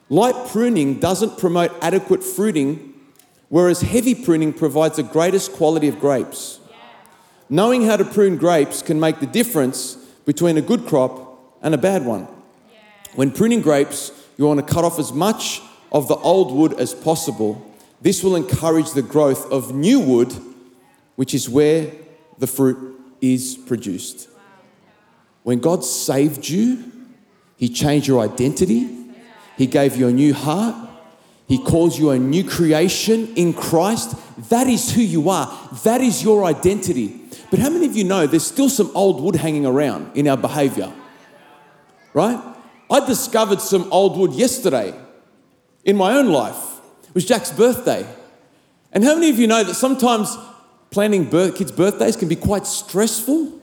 Light 0.09 0.49
pruning 0.49 1.01
doesn't 1.01 1.37
promote 1.37 1.71
adequate 1.83 2.25
fruiting, 2.25 2.95
whereas 3.51 3.83
heavy 3.83 4.15
pruning 4.15 4.55
provides 4.55 4.97
the 4.97 5.03
greatest 5.03 5.53
quality 5.53 5.89
of 5.89 6.01
grapes. 6.01 6.61
Knowing 7.55 7.87
how 7.87 7.97
to 7.97 8.05
prune 8.05 8.37
grapes 8.37 8.83
can 8.83 8.99
make 8.99 9.21
the 9.21 9.27
difference 9.27 9.95
between 10.25 10.59
a 10.59 10.61
good 10.61 10.85
crop 10.87 11.57
and 11.63 11.73
a 11.73 11.79
bad 11.79 12.05
one. 12.05 12.27
When 13.15 13.31
pruning 13.31 13.61
grapes, 13.61 14.11
you 14.37 14.45
want 14.45 14.59
to 14.59 14.75
cut 14.75 14.83
off 14.83 14.99
as 14.99 15.13
much 15.13 15.63
of 15.93 16.09
the 16.09 16.17
old 16.17 16.53
wood 16.53 16.73
as 16.81 16.93
possible. 16.93 17.65
This 18.03 18.25
will 18.25 18.35
encourage 18.35 18.91
the 18.91 19.03
growth 19.03 19.49
of 19.53 19.73
new 19.73 20.01
wood, 20.01 20.35
which 21.15 21.33
is 21.33 21.49
where 21.49 21.93
the 22.41 22.49
fruit 22.49 23.01
is 23.21 23.57
produced. 23.57 24.29
When 25.45 25.61
God 25.61 25.85
saved 25.85 26.49
you, 26.49 26.83
He 27.57 27.69
changed 27.69 28.09
your 28.09 28.21
identity, 28.21 29.13
He 29.57 29.69
gave 29.69 29.95
you 29.95 30.09
a 30.09 30.13
new 30.13 30.35
heart, 30.35 30.75
He 31.47 31.59
calls 31.59 32.01
you 32.01 32.11
a 32.11 32.19
new 32.19 32.43
creation 32.43 33.33
in 33.37 33.53
Christ. 33.53 34.17
That 34.51 34.67
is 34.67 34.93
who 34.93 35.03
you 35.03 35.29
are, 35.29 35.57
that 35.85 36.01
is 36.01 36.25
your 36.25 36.45
identity. 36.47 37.21
But 37.51 37.59
how 37.59 37.71
many 37.71 37.87
of 37.87 37.97
you 37.97 38.05
know 38.05 38.27
there's 38.27 38.47
still 38.47 38.69
some 38.69 38.91
old 38.95 39.23
wood 39.23 39.37
hanging 39.37 39.67
around 39.67 40.17
in 40.17 40.29
our 40.29 40.37
behavior? 40.37 40.93
Right? 42.13 42.41
I 42.91 43.07
discovered 43.07 43.61
some 43.61 43.93
old 43.93 44.17
wood 44.17 44.33
yesterday 44.33 44.95
in 45.85 45.97
my 45.97 46.17
own 46.17 46.29
life. 46.29 46.81
It 47.09 47.15
was 47.15 47.25
Jack's 47.25 47.53
birthday. 47.53 48.07
And 48.93 49.03
how 49.03 49.15
many 49.15 49.31
of 49.31 49.39
you 49.39 49.47
know 49.47 49.65
that 49.65 49.75
sometimes 49.75 50.37
planning 50.91 51.29
birth, 51.29 51.57
kids' 51.57 51.73
birthdays 51.73 52.17
can 52.17 52.29
be 52.29 52.37
quite 52.37 52.67
stressful? 52.67 53.61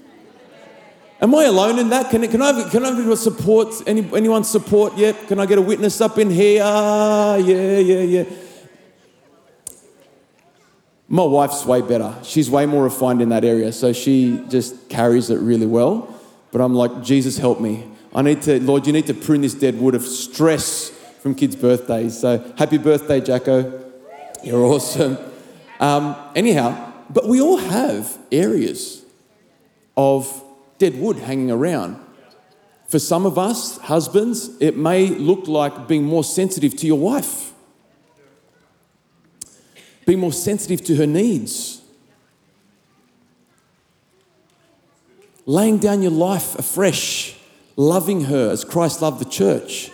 Am 1.22 1.36
I 1.36 1.44
alone 1.44 1.78
in 1.78 1.90
that? 1.90 2.10
Can, 2.10 2.28
can 2.28 2.42
I 2.42 2.68
can 2.70 2.84
I 2.84 2.90
have 2.90 3.18
support? 3.20 3.76
Any, 3.86 4.02
anyone 4.16 4.44
support 4.44 4.98
yet? 4.98 5.28
Can 5.28 5.40
I 5.40 5.46
get 5.46 5.60
a 5.60 5.62
witness 5.62 6.02
up 6.02 6.18
in 6.18 6.32
here? 6.32 6.64
Ah, 6.66 7.36
yeah, 7.36 7.78
yeah, 7.78 8.02
yeah. 8.02 8.24
My 11.12 11.24
wife's 11.24 11.66
way 11.66 11.82
better. 11.82 12.16
She's 12.24 12.50
way 12.50 12.66
more 12.66 12.86
refined 12.86 13.22
in 13.22 13.28
that 13.30 13.44
area, 13.44 13.74
so 13.74 13.92
she 13.92 14.42
just 14.48 14.88
carries 14.88 15.30
it 15.30 15.40
really 15.40 15.66
well. 15.66 16.08
But 16.54 16.62
I'm 16.62 16.74
like, 16.74 17.04
Jesus, 17.04 17.38
help 17.38 17.60
me. 17.60 17.86
I 18.16 18.22
need 18.22 18.42
to, 18.44 18.62
Lord, 18.62 18.88
you 18.88 18.94
need 18.94 19.08
to 19.08 19.14
prune 19.14 19.42
this 19.42 19.54
dead 19.54 19.78
wood 19.78 19.94
of 19.94 20.04
stress 20.04 20.90
from 21.20 21.36
kids' 21.36 21.58
birthdays. 21.58 22.18
So 22.18 22.54
happy 22.58 22.78
birthday, 22.78 23.20
Jacko. 23.20 23.84
You're 24.42 24.64
awesome. 24.64 25.18
Um, 25.82 26.16
anyhow, 26.34 26.94
but 27.10 27.28
we 27.28 27.42
all 27.42 27.58
have 27.58 28.18
areas 28.32 29.04
of 29.98 30.42
dead 30.78 30.96
wood 30.96 31.18
hanging 31.18 31.52
around. 31.52 32.00
For 32.88 33.00
some 33.00 33.26
of 33.26 33.38
us, 33.38 33.78
husbands, 33.80 34.50
it 34.62 34.78
may 34.78 35.08
look 35.08 35.50
like 35.50 35.90
being 35.90 36.06
more 36.06 36.24
sensitive 36.24 36.74
to 36.78 36.88
your 36.88 37.00
wife 37.00 37.52
be 40.06 40.16
more 40.16 40.34
sensitive 40.34 40.84
to 40.86 40.96
her 40.96 41.08
needs. 41.08 41.82
Laying 45.46 45.78
down 45.78 46.02
your 46.02 46.12
life 46.12 46.58
afresh, 46.58 47.36
loving 47.76 48.26
her 48.26 48.52
as 48.52 48.64
Christ 48.64 49.02
loved 49.02 49.20
the 49.20 49.30
church. 49.30 49.92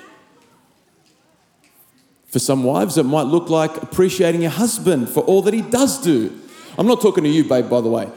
For 2.28 2.40
some 2.40 2.64
wives, 2.64 2.98
it 2.98 3.04
might 3.04 3.24
look 3.24 3.50
like 3.50 3.82
appreciating 3.82 4.42
your 4.42 4.52
husband 4.52 5.10
for 5.10 5.22
all 5.22 5.42
that 5.44 5.54
he 5.54 5.62
does 5.62 6.02
do. 6.02 6.38
I'm 6.78 6.86
not 6.86 7.02
talking 7.02 7.24
to 7.24 7.30
you, 7.30 7.46
babe, 7.46 7.70
by 7.70 7.82
the 7.82 7.90
way. 7.90 8.10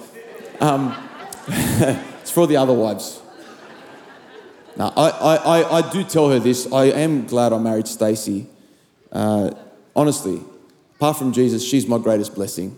Um, 0.59 0.94
it's 1.49 2.30
for 2.30 2.47
the 2.47 2.56
other 2.56 2.75
wives. 2.75 3.20
Now, 4.76 4.92
I, 4.97 5.11
I, 5.11 5.78
I, 5.78 5.90
do 5.90 6.04
tell 6.04 6.30
her 6.30 6.38
this. 6.38 6.70
I 6.73 6.87
am 6.87 7.26
glad 7.26 7.52
I 7.52 7.59
married 7.59 7.87
Stacey. 7.87 8.47
Uh, 9.12 9.50
honestly, 9.94 10.40
apart 11.00 11.16
from 11.16 11.33
Jesus, 11.33 11.66
she's 11.66 11.87
my 11.87 11.97
greatest 11.97 12.35
blessing. 12.35 12.76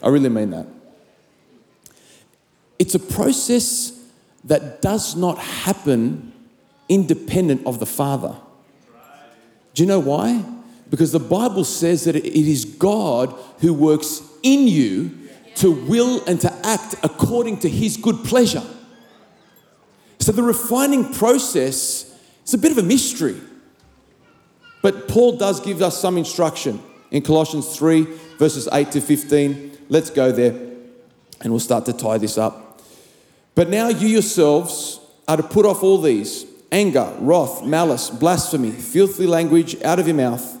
I 0.00 0.08
really 0.08 0.28
mean 0.28 0.50
that. 0.50 0.68
It's 2.78 2.94
a 2.94 3.00
process 3.00 4.00
that 4.44 4.80
does 4.80 5.16
not 5.16 5.36
happen 5.36 6.32
independent 6.88 7.66
of 7.66 7.80
the 7.80 7.86
Father. 7.86 8.36
Do 9.74 9.82
you 9.82 9.88
know 9.88 9.98
why? 9.98 10.44
Because 10.90 11.10
the 11.10 11.18
Bible 11.18 11.64
says 11.64 12.04
that 12.04 12.14
it 12.14 12.24
is 12.24 12.64
God 12.64 13.36
who 13.58 13.74
works 13.74 14.22
in 14.44 14.68
you 14.68 15.10
to 15.56 15.72
will 15.72 16.24
and 16.26 16.40
to 16.42 16.52
act 16.64 16.94
according 17.02 17.58
to 17.58 17.68
his 17.68 17.96
good 17.96 18.22
pleasure. 18.22 18.62
So 20.20 20.30
the 20.30 20.44
refining 20.44 21.12
process 21.12 22.16
is 22.44 22.54
a 22.54 22.58
bit 22.58 22.70
of 22.70 22.78
a 22.78 22.84
mystery. 22.84 23.40
But 24.82 25.08
Paul 25.08 25.36
does 25.36 25.58
give 25.58 25.82
us 25.82 26.00
some 26.00 26.16
instruction 26.16 26.80
in 27.10 27.22
Colossians 27.22 27.76
3, 27.76 28.02
verses 28.38 28.68
8 28.72 28.90
to 28.92 29.00
15. 29.00 29.78
Let's 29.88 30.10
go 30.10 30.32
there 30.32 30.52
and 31.40 31.52
we'll 31.52 31.60
start 31.60 31.86
to 31.86 31.92
tie 31.92 32.18
this 32.18 32.38
up. 32.38 32.80
But 33.54 33.68
now 33.68 33.88
you 33.88 34.08
yourselves 34.08 35.00
are 35.26 35.36
to 35.36 35.42
put 35.42 35.66
off 35.66 35.82
all 35.82 36.00
these 36.00 36.46
anger, 36.72 37.12
wrath, 37.18 37.64
malice, 37.64 38.10
blasphemy, 38.10 38.70
filthy 38.70 39.26
language 39.26 39.80
out 39.82 39.98
of 39.98 40.06
your 40.06 40.16
mouth. 40.16 40.58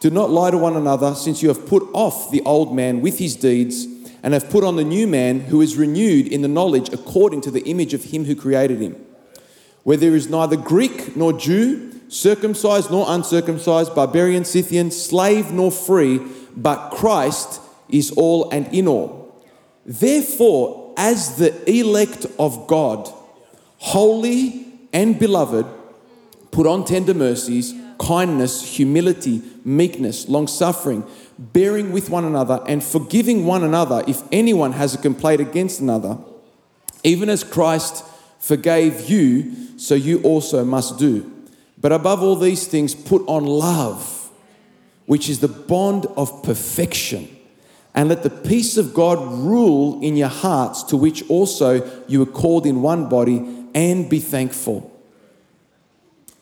Do 0.00 0.10
not 0.10 0.30
lie 0.30 0.50
to 0.50 0.58
one 0.58 0.76
another, 0.76 1.14
since 1.14 1.42
you 1.42 1.48
have 1.48 1.66
put 1.66 1.82
off 1.94 2.30
the 2.30 2.42
old 2.42 2.74
man 2.74 3.00
with 3.00 3.18
his 3.18 3.34
deeds 3.34 3.86
and 4.22 4.34
have 4.34 4.50
put 4.50 4.64
on 4.64 4.76
the 4.76 4.84
new 4.84 5.06
man 5.06 5.40
who 5.40 5.60
is 5.60 5.76
renewed 5.76 6.26
in 6.26 6.42
the 6.42 6.48
knowledge 6.48 6.92
according 6.92 7.40
to 7.42 7.50
the 7.50 7.64
image 7.64 7.94
of 7.94 8.04
him 8.04 8.24
who 8.24 8.36
created 8.36 8.80
him. 8.80 8.94
Where 9.84 9.96
there 9.96 10.14
is 10.14 10.28
neither 10.28 10.56
Greek 10.56 11.16
nor 11.16 11.32
Jew, 11.32 11.95
circumcised 12.08 12.90
nor 12.90 13.06
uncircumcised, 13.08 13.94
barbarian, 13.94 14.44
Scythian, 14.44 14.90
slave 14.90 15.52
nor 15.52 15.70
free, 15.70 16.20
but 16.56 16.90
Christ 16.90 17.60
is 17.88 18.10
all 18.12 18.50
and 18.50 18.66
in 18.74 18.88
all. 18.88 19.42
Therefore, 19.84 20.94
as 20.96 21.36
the 21.36 21.70
elect 21.70 22.26
of 22.38 22.66
God, 22.66 23.12
holy 23.78 24.66
and 24.92 25.18
beloved, 25.18 25.66
put 26.50 26.66
on 26.66 26.84
tender 26.84 27.14
mercies, 27.14 27.74
kindness, 27.98 28.76
humility, 28.76 29.42
meekness, 29.64 30.28
long 30.28 30.46
suffering, 30.46 31.04
bearing 31.38 31.92
with 31.92 32.10
one 32.10 32.24
another, 32.24 32.62
and 32.66 32.82
forgiving 32.82 33.46
one 33.46 33.62
another 33.62 34.02
if 34.08 34.22
anyone 34.32 34.72
has 34.72 34.94
a 34.94 34.98
complaint 34.98 35.40
against 35.40 35.80
another. 35.80 36.18
Even 37.04 37.28
as 37.28 37.44
Christ 37.44 38.04
forgave 38.38 39.08
you, 39.08 39.54
so 39.78 39.94
you 39.94 40.20
also 40.22 40.64
must 40.64 40.98
do. 40.98 41.35
But 41.86 41.92
above 41.92 42.20
all 42.20 42.34
these 42.34 42.66
things, 42.66 42.96
put 42.96 43.22
on 43.28 43.44
love, 43.44 44.28
which 45.04 45.28
is 45.28 45.38
the 45.38 45.46
bond 45.46 46.06
of 46.16 46.42
perfection. 46.42 47.28
And 47.94 48.08
let 48.08 48.24
the 48.24 48.28
peace 48.28 48.76
of 48.76 48.92
God 48.92 49.20
rule 49.20 50.02
in 50.02 50.16
your 50.16 50.26
hearts, 50.26 50.82
to 50.82 50.96
which 50.96 51.22
also 51.30 51.88
you 52.08 52.22
are 52.22 52.26
called 52.26 52.66
in 52.66 52.82
one 52.82 53.08
body, 53.08 53.68
and 53.72 54.10
be 54.10 54.18
thankful. 54.18 55.00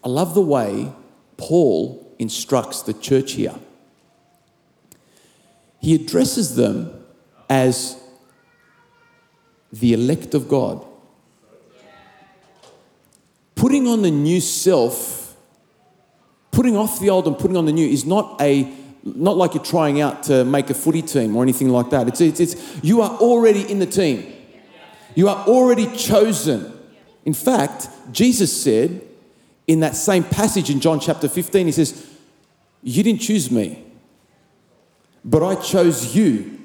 I 0.03 0.09
love 0.09 0.33
the 0.33 0.41
way 0.41 0.91
Paul 1.37 2.17
instructs 2.19 2.81
the 2.81 2.95
church 2.95 3.33
here. 3.33 3.57
He 5.79 5.95
addresses 5.95 6.57
them 6.57 7.05
as 7.51 8.03
the 9.71 9.93
elect 9.93 10.33
of 10.33 10.49
God. 10.49 10.83
Putting 13.55 13.87
on 13.87 14.01
the 14.01 14.11
new 14.11 14.41
self, 14.41 15.21
putting 16.55 16.77
off 16.77 17.01
the 17.01 17.11
old 17.11 17.27
and 17.27 17.37
putting 17.37 17.57
on 17.57 17.67
the 17.67 17.73
new 17.73 17.87
is 17.87 18.05
not 18.05 18.41
a 18.41 18.73
not 19.03 19.37
like 19.37 19.53
you're 19.53 19.63
trying 19.63 20.01
out 20.01 20.23
to 20.23 20.45
make 20.45 20.71
a 20.71 20.75
footy 20.75 21.03
team 21.03 21.37
or 21.37 21.43
anything 21.43 21.69
like 21.69 21.91
that. 21.91 22.09
It's, 22.09 22.23
it's, 22.23 22.41
it's 22.41 22.83
you 22.83 23.03
are 23.03 23.11
already 23.19 23.71
in 23.71 23.79
the 23.79 23.87
team. 23.87 24.33
You 25.15 25.29
are 25.29 25.47
already 25.47 25.95
chosen. 25.95 26.73
In 27.27 27.35
fact, 27.35 27.89
Jesus 28.13 28.63
said 28.63 29.03
in 29.67 29.81
that 29.81 29.95
same 29.95 30.25
passage 30.25 30.71
in 30.71 30.81
John 30.81 31.01
chapter 31.01 31.29
15, 31.29 31.67
he 31.67 31.73
says, 31.73 32.07
You 32.83 33.03
didn't 33.03 33.21
choose 33.21 33.51
me, 33.51 33.85
but 35.23 35.43
I 35.43 35.57
chose 35.57 36.17
you. 36.17 36.61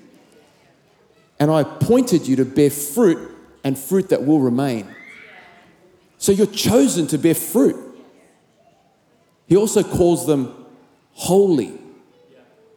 And 1.39 1.52
I 1.52 1.62
appointed 1.62 2.28
you 2.28 2.38
to 2.38 2.45
bear 2.45 2.69
fruit 2.69 3.32
and 3.63 3.78
fruit 3.78 4.10
that 4.10 4.25
will 4.25 4.39
remain. 4.39 4.88
So 6.17 6.32
you're 6.32 6.47
chosen 6.47 7.08
to 7.08 7.17
bear 7.17 7.36
fruit. 7.36 7.88
He 9.50 9.58
also 9.58 9.84
calls 9.84 10.28
them 10.28 10.54
holy. 11.14 11.74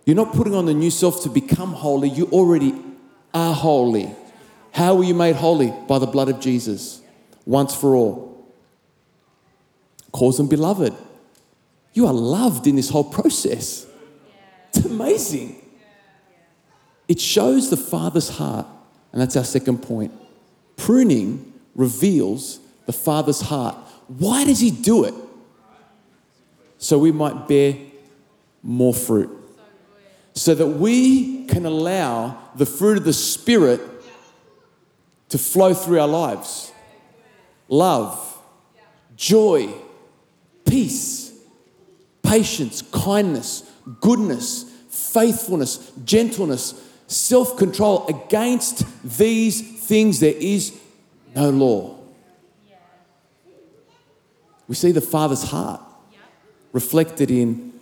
You're 0.06 0.16
not 0.16 0.32
putting 0.32 0.54
on 0.54 0.64
the 0.64 0.74
new 0.74 0.90
self 0.90 1.22
to 1.22 1.28
become 1.28 1.74
holy, 1.74 2.08
you 2.08 2.26
already 2.32 2.74
are 3.32 3.54
holy. 3.54 4.10
How 4.72 4.94
were 4.94 5.04
you 5.04 5.14
made 5.14 5.36
holy? 5.36 5.72
By 5.86 5.98
the 5.98 6.06
blood 6.06 6.30
of 6.30 6.40
Jesus, 6.40 7.02
once 7.44 7.76
for 7.76 7.94
all. 7.94 8.50
Calls 10.10 10.38
them 10.38 10.48
beloved. 10.48 10.94
You 11.92 12.06
are 12.06 12.14
loved 12.14 12.66
in 12.66 12.76
this 12.76 12.88
whole 12.88 13.04
process. 13.04 13.86
It's 14.70 14.84
amazing. 14.86 15.62
It 17.06 17.20
shows 17.20 17.68
the 17.68 17.76
Father's 17.76 18.30
heart, 18.30 18.66
and 19.12 19.20
that's 19.20 19.36
our 19.36 19.44
second 19.44 19.82
point. 19.82 20.12
Pruning 20.76 21.52
reveals 21.74 22.60
the 22.86 22.92
Father's 22.92 23.42
heart. 23.42 23.76
Why 24.08 24.44
does 24.44 24.60
He 24.60 24.70
do 24.70 25.04
it? 25.04 25.14
So 26.82 26.98
we 26.98 27.12
might 27.12 27.46
bear 27.46 27.76
more 28.60 28.92
fruit. 28.92 29.30
So 30.34 30.52
that 30.52 30.66
we 30.66 31.46
can 31.46 31.64
allow 31.64 32.36
the 32.56 32.66
fruit 32.66 32.98
of 32.98 33.04
the 33.04 33.12
Spirit 33.12 33.80
to 35.28 35.38
flow 35.38 35.74
through 35.74 36.00
our 36.00 36.08
lives 36.08 36.72
love, 37.68 38.36
joy, 39.16 39.72
peace, 40.66 41.32
patience, 42.24 42.82
kindness, 42.82 43.62
goodness, 44.00 44.64
faithfulness, 44.90 45.92
gentleness, 46.04 46.74
self 47.06 47.56
control. 47.56 48.08
Against 48.08 48.84
these 49.18 49.86
things, 49.86 50.18
there 50.18 50.34
is 50.36 50.76
no 51.32 51.48
law. 51.50 51.96
We 54.66 54.74
see 54.74 54.90
the 54.90 55.00
Father's 55.00 55.44
heart 55.44 55.80
reflected 56.72 57.30
in 57.30 57.72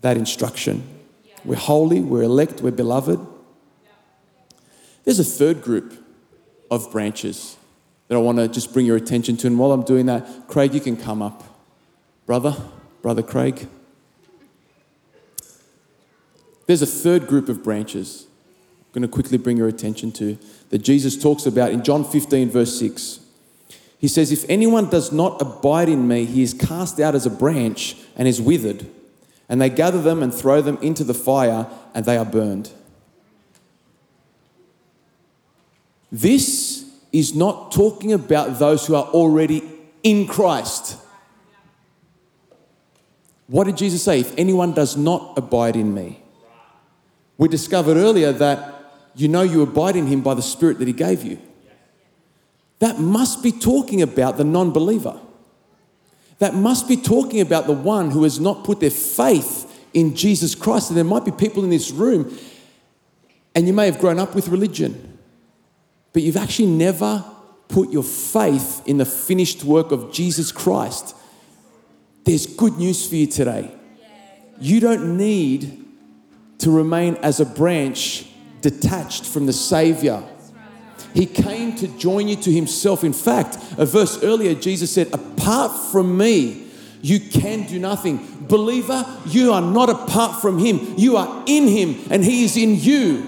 that 0.00 0.16
instruction. 0.16 0.86
We're 1.44 1.56
holy, 1.56 2.00
we're 2.00 2.22
elect, 2.22 2.60
we're 2.60 2.72
beloved. 2.72 3.24
There's 5.04 5.20
a 5.20 5.24
third 5.24 5.62
group 5.62 6.04
of 6.70 6.90
branches 6.90 7.56
that 8.08 8.16
I 8.16 8.18
want 8.18 8.38
to 8.38 8.48
just 8.48 8.72
bring 8.72 8.86
your 8.86 8.96
attention 8.96 9.36
to. 9.38 9.46
And 9.46 9.58
while 9.58 9.72
I'm 9.72 9.84
doing 9.84 10.06
that, 10.06 10.48
Craig, 10.48 10.74
you 10.74 10.80
can 10.80 10.96
come 10.96 11.22
up. 11.22 11.44
Brother, 12.24 12.56
Brother 13.02 13.22
Craig. 13.22 13.68
There's 16.66 16.82
a 16.82 16.86
third 16.86 17.28
group 17.28 17.48
of 17.48 17.62
branches 17.62 18.26
I'm 18.80 18.92
going 18.92 19.02
to 19.02 19.08
quickly 19.08 19.38
bring 19.38 19.56
your 19.56 19.68
attention 19.68 20.10
to 20.12 20.38
that 20.70 20.78
Jesus 20.78 21.20
talks 21.20 21.46
about 21.46 21.70
in 21.70 21.84
John 21.84 22.04
15, 22.04 22.50
verse 22.50 22.76
6. 22.78 23.20
He 23.98 24.08
says, 24.08 24.30
If 24.30 24.44
anyone 24.48 24.90
does 24.90 25.12
not 25.12 25.40
abide 25.40 25.88
in 25.88 26.06
me, 26.06 26.24
he 26.24 26.42
is 26.42 26.54
cast 26.54 27.00
out 27.00 27.14
as 27.14 27.26
a 27.26 27.30
branch 27.30 27.96
and 28.16 28.28
is 28.28 28.40
withered. 28.40 28.86
And 29.48 29.60
they 29.60 29.70
gather 29.70 30.02
them 30.02 30.22
and 30.22 30.34
throw 30.34 30.60
them 30.60 30.78
into 30.82 31.04
the 31.04 31.14
fire, 31.14 31.66
and 31.94 32.04
they 32.04 32.16
are 32.16 32.24
burned. 32.24 32.70
This 36.10 36.84
is 37.12 37.34
not 37.34 37.72
talking 37.72 38.12
about 38.12 38.58
those 38.58 38.86
who 38.86 38.94
are 38.94 39.04
already 39.04 39.62
in 40.02 40.26
Christ. 40.26 40.98
What 43.46 43.64
did 43.64 43.76
Jesus 43.76 44.02
say? 44.02 44.20
If 44.20 44.36
anyone 44.36 44.72
does 44.72 44.96
not 44.96 45.38
abide 45.38 45.76
in 45.76 45.94
me. 45.94 46.20
We 47.38 47.48
discovered 47.48 47.96
earlier 47.96 48.32
that 48.32 48.74
you 49.14 49.28
know 49.28 49.42
you 49.42 49.62
abide 49.62 49.96
in 49.96 50.06
him 50.06 50.22
by 50.22 50.34
the 50.34 50.42
Spirit 50.42 50.78
that 50.78 50.88
he 50.88 50.92
gave 50.92 51.22
you. 51.22 51.38
That 52.78 52.98
must 52.98 53.42
be 53.42 53.52
talking 53.52 54.02
about 54.02 54.36
the 54.36 54.44
non 54.44 54.72
believer. 54.72 55.18
That 56.38 56.54
must 56.54 56.86
be 56.86 56.96
talking 56.96 57.40
about 57.40 57.66
the 57.66 57.72
one 57.72 58.10
who 58.10 58.24
has 58.24 58.38
not 58.38 58.64
put 58.64 58.80
their 58.80 58.90
faith 58.90 59.62
in 59.94 60.14
Jesus 60.14 60.54
Christ. 60.54 60.90
And 60.90 60.96
there 60.96 61.04
might 61.04 61.24
be 61.24 61.30
people 61.30 61.64
in 61.64 61.70
this 61.70 61.90
room, 61.90 62.36
and 63.54 63.66
you 63.66 63.72
may 63.72 63.86
have 63.86 63.98
grown 63.98 64.18
up 64.18 64.34
with 64.34 64.48
religion, 64.48 65.18
but 66.12 66.22
you've 66.22 66.36
actually 66.36 66.66
never 66.66 67.24
put 67.68 67.90
your 67.90 68.02
faith 68.02 68.82
in 68.86 68.98
the 68.98 69.04
finished 69.04 69.64
work 69.64 69.90
of 69.92 70.12
Jesus 70.12 70.52
Christ. 70.52 71.16
There's 72.24 72.46
good 72.46 72.76
news 72.76 73.08
for 73.08 73.14
you 73.14 73.26
today. 73.26 73.72
You 74.60 74.80
don't 74.80 75.16
need 75.16 75.84
to 76.58 76.70
remain 76.70 77.16
as 77.16 77.40
a 77.40 77.44
branch 77.44 78.26
detached 78.60 79.24
from 79.24 79.46
the 79.46 79.52
Savior. 79.52 80.22
He 81.16 81.24
came 81.24 81.74
to 81.76 81.88
join 81.96 82.28
you 82.28 82.36
to 82.36 82.52
himself. 82.52 83.02
In 83.02 83.14
fact, 83.14 83.56
a 83.78 83.86
verse 83.86 84.22
earlier, 84.22 84.54
Jesus 84.54 84.92
said, 84.92 85.08
Apart 85.14 85.72
from 85.90 86.18
me, 86.18 86.66
you 87.00 87.18
can 87.18 87.66
do 87.66 87.78
nothing. 87.78 88.44
Believer, 88.46 89.04
you 89.24 89.50
are 89.52 89.62
not 89.62 89.88
apart 89.88 90.42
from 90.42 90.58
him. 90.58 90.94
You 90.98 91.16
are 91.16 91.42
in 91.46 91.68
him, 91.68 91.96
and 92.10 92.22
he 92.22 92.44
is 92.44 92.58
in 92.58 92.76
you. 92.76 93.26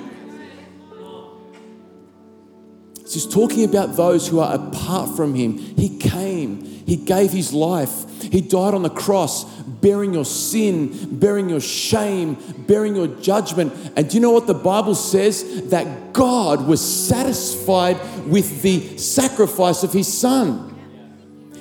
He's 3.10 3.26
talking 3.26 3.64
about 3.64 3.96
those 3.96 4.28
who 4.28 4.38
are 4.40 4.54
apart 4.54 5.16
from 5.16 5.34
him. 5.34 5.56
He 5.56 5.96
came, 5.98 6.77
he 6.88 6.96
gave 6.96 7.32
his 7.32 7.52
life, 7.52 8.22
he 8.22 8.40
died 8.40 8.72
on 8.72 8.82
the 8.82 8.88
cross, 8.88 9.44
bearing 9.44 10.14
your 10.14 10.24
sin, 10.24 11.18
bearing 11.18 11.50
your 11.50 11.60
shame, 11.60 12.38
bearing 12.66 12.96
your 12.96 13.08
judgment. 13.08 13.74
And 13.94 14.08
do 14.08 14.14
you 14.14 14.22
know 14.22 14.30
what 14.30 14.46
the 14.46 14.54
Bible 14.54 14.94
says? 14.94 15.68
That 15.68 16.14
God 16.14 16.66
was 16.66 16.80
satisfied 16.80 17.98
with 18.26 18.62
the 18.62 18.96
sacrifice 18.96 19.82
of 19.82 19.92
his 19.92 20.10
son. 20.10 20.64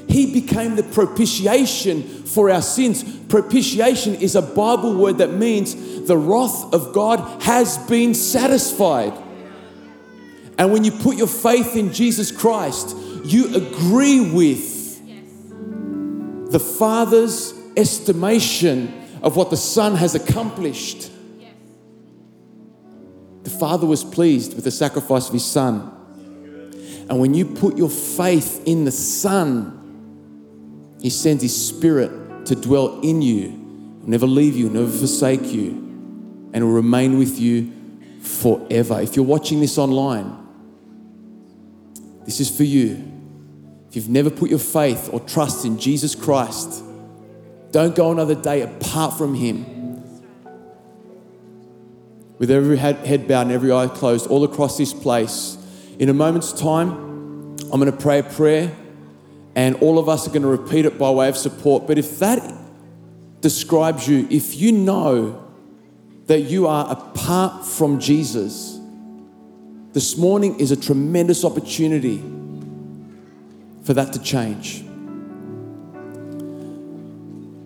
He 0.07 0.31
became 0.31 0.77
the 0.77 0.83
propitiation 0.83 2.03
for 2.03 2.49
our 2.49 2.61
sins. 2.61 3.03
Propitiation 3.25 4.15
is 4.15 4.37
a 4.37 4.41
Bible 4.41 4.95
word 4.95 5.17
that 5.17 5.33
means 5.33 6.07
the 6.07 6.17
wrath 6.17 6.73
of 6.73 6.93
God 6.93 7.43
has 7.43 7.77
been 7.79 8.13
satisfied. 8.13 9.11
And 10.57 10.71
when 10.71 10.85
you 10.85 10.91
put 10.91 11.17
your 11.17 11.27
faith 11.27 11.75
in 11.75 11.91
Jesus 11.91 12.31
Christ, 12.31 12.95
you 13.25 13.53
agree 13.53 14.31
with 14.31 14.76
the 16.51 16.59
Father's 16.59 17.53
estimation 17.75 18.93
of 19.21 19.35
what 19.35 19.49
the 19.49 19.57
Son 19.57 19.95
has 19.95 20.15
accomplished. 20.15 21.11
The 23.43 23.49
Father 23.49 23.87
was 23.87 24.03
pleased 24.03 24.55
with 24.55 24.63
the 24.63 24.71
sacrifice 24.71 25.27
of 25.27 25.33
His 25.33 25.45
Son. 25.45 25.93
And 27.09 27.19
when 27.19 27.33
you 27.33 27.45
put 27.45 27.77
your 27.77 27.89
faith 27.89 28.63
in 28.65 28.85
the 28.85 28.91
Son, 28.91 30.95
He 31.01 31.09
sends 31.09 31.43
His 31.43 31.67
Spirit 31.67 32.45
to 32.47 32.55
dwell 32.55 32.99
in 33.01 33.21
you. 33.21 33.49
Never 34.03 34.27
leave 34.27 34.55
you, 34.55 34.69
never 34.69 34.89
forsake 34.89 35.45
you, 35.45 35.69
and 36.53 36.63
will 36.63 36.71
remain 36.71 37.17
with 37.17 37.39
you 37.39 37.73
forever. 38.21 39.01
If 39.01 39.15
you're 39.15 39.25
watching 39.25 39.59
this 39.59 39.77
online, 39.77 40.37
this 42.25 42.39
is 42.39 42.55
for 42.55 42.63
you. 42.63 43.16
You've 43.97 44.09
never 44.09 44.29
put 44.29 44.51
your 44.51 44.59
faith 44.59 45.09
or 45.11 45.19
trust 45.21 45.65
in 45.65 45.79
Jesus 45.79 46.13
Christ, 46.13 46.83
don't 47.71 47.95
go 47.95 48.11
another 48.11 48.35
day 48.35 48.61
apart 48.61 49.17
from 49.17 49.33
Him. 49.33 49.65
With 52.37 52.51
every 52.51 52.77
head 52.77 53.27
bowed 53.27 53.47
and 53.47 53.51
every 53.51 53.71
eye 53.71 53.87
closed, 53.87 54.27
all 54.27 54.43
across 54.43 54.77
this 54.77 54.93
place, 54.93 55.57
in 55.97 56.09
a 56.09 56.13
moment's 56.13 56.53
time, 56.53 56.91
I'm 56.91 57.79
going 57.79 57.91
to 57.91 57.97
pray 57.97 58.19
a 58.19 58.23
prayer, 58.23 58.71
and 59.55 59.73
all 59.77 59.97
of 59.97 60.07
us 60.07 60.27
are 60.27 60.29
going 60.29 60.43
to 60.43 60.47
repeat 60.47 60.85
it 60.85 60.99
by 60.99 61.09
way 61.09 61.27
of 61.27 61.35
support. 61.35 61.87
But 61.87 61.97
if 61.97 62.19
that 62.19 62.55
describes 63.41 64.07
you, 64.07 64.27
if 64.29 64.55
you 64.57 64.73
know 64.73 65.43
that 66.27 66.41
you 66.41 66.67
are 66.67 66.91
apart 66.91 67.65
from 67.65 67.99
Jesus, 67.99 68.79
this 69.93 70.17
morning 70.17 70.59
is 70.59 70.69
a 70.69 70.77
tremendous 70.77 71.43
opportunity 71.43 72.21
for 73.87 73.93
that 73.93 74.11
to 74.11 74.19
change. 74.19 74.83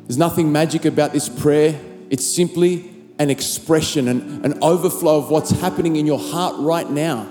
There's 0.04 0.20
nothing 0.20 0.52
magic 0.52 0.86
about 0.86 1.14
this 1.14 1.28
prayer. 1.28 1.82
It's 2.12 2.24
simply 2.26 2.88
an 3.18 3.32
expression, 3.32 4.08
an, 4.08 4.46
an 4.46 4.60
overflow 4.62 5.18
of 5.18 5.32
what's 5.32 5.50
happening 5.50 5.96
in 5.96 6.06
your 6.06 6.20
heart 6.20 6.58
right 6.60 6.88
now. 6.88 7.28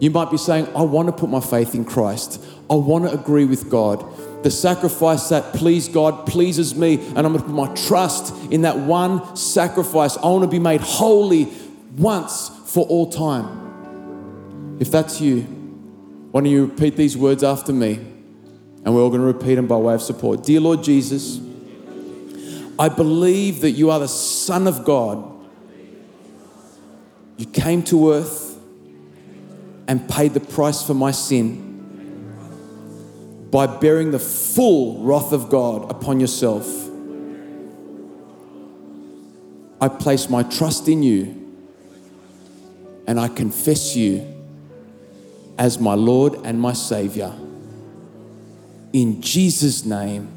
You 0.00 0.10
might 0.10 0.32
be 0.32 0.36
saying, 0.36 0.66
I 0.74 0.82
want 0.82 1.06
to 1.06 1.12
put 1.12 1.30
my 1.30 1.38
faith 1.38 1.76
in 1.76 1.84
Christ. 1.84 2.44
I 2.68 2.74
want 2.74 3.04
to 3.04 3.12
agree 3.12 3.44
with 3.44 3.70
God. 3.70 4.04
The 4.42 4.50
sacrifice 4.50 5.28
that 5.28 5.54
pleased 5.54 5.92
God 5.92 6.26
pleases 6.26 6.74
me, 6.74 6.94
and 6.94 7.18
I'm 7.18 7.32
going 7.32 7.38
to 7.38 7.44
put 7.44 7.54
my 7.54 7.72
trust 7.74 8.34
in 8.50 8.62
that 8.62 8.78
one 8.78 9.36
sacrifice. 9.36 10.16
I 10.16 10.26
want 10.26 10.42
to 10.42 10.50
be 10.50 10.58
made 10.58 10.80
holy 10.80 11.52
once 11.96 12.50
for 12.66 12.84
all 12.86 13.12
time. 13.12 14.76
If 14.80 14.90
that's 14.90 15.20
you, 15.20 15.55
why 16.36 16.42
don't 16.42 16.50
you 16.50 16.66
repeat 16.66 16.96
these 16.96 17.16
words 17.16 17.42
after 17.42 17.72
me? 17.72 17.94
And 18.84 18.94
we're 18.94 19.00
all 19.00 19.08
going 19.08 19.22
to 19.22 19.26
repeat 19.26 19.54
them 19.54 19.66
by 19.66 19.76
way 19.76 19.94
of 19.94 20.02
support. 20.02 20.44
Dear 20.44 20.60
Lord 20.60 20.84
Jesus, 20.84 21.40
I 22.78 22.90
believe 22.90 23.62
that 23.62 23.70
you 23.70 23.90
are 23.90 23.98
the 23.98 24.06
Son 24.06 24.66
of 24.66 24.84
God. 24.84 25.32
You 27.38 27.46
came 27.46 27.82
to 27.84 28.12
earth 28.12 28.60
and 29.88 30.06
paid 30.10 30.34
the 30.34 30.40
price 30.40 30.86
for 30.86 30.92
my 30.92 31.10
sin 31.10 31.62
by 33.50 33.66
bearing 33.66 34.10
the 34.10 34.18
full 34.18 35.02
wrath 35.04 35.32
of 35.32 35.48
God 35.48 35.90
upon 35.90 36.20
yourself. 36.20 36.66
I 39.80 39.88
place 39.88 40.28
my 40.28 40.42
trust 40.42 40.86
in 40.86 41.02
you 41.02 41.56
and 43.06 43.18
I 43.18 43.28
confess 43.28 43.96
you 43.96 44.35
as 45.58 45.78
my 45.78 45.94
Lord 45.94 46.34
and 46.44 46.60
my 46.60 46.72
Savior. 46.72 47.32
In 48.92 49.20
Jesus' 49.20 49.84
name, 49.84 50.28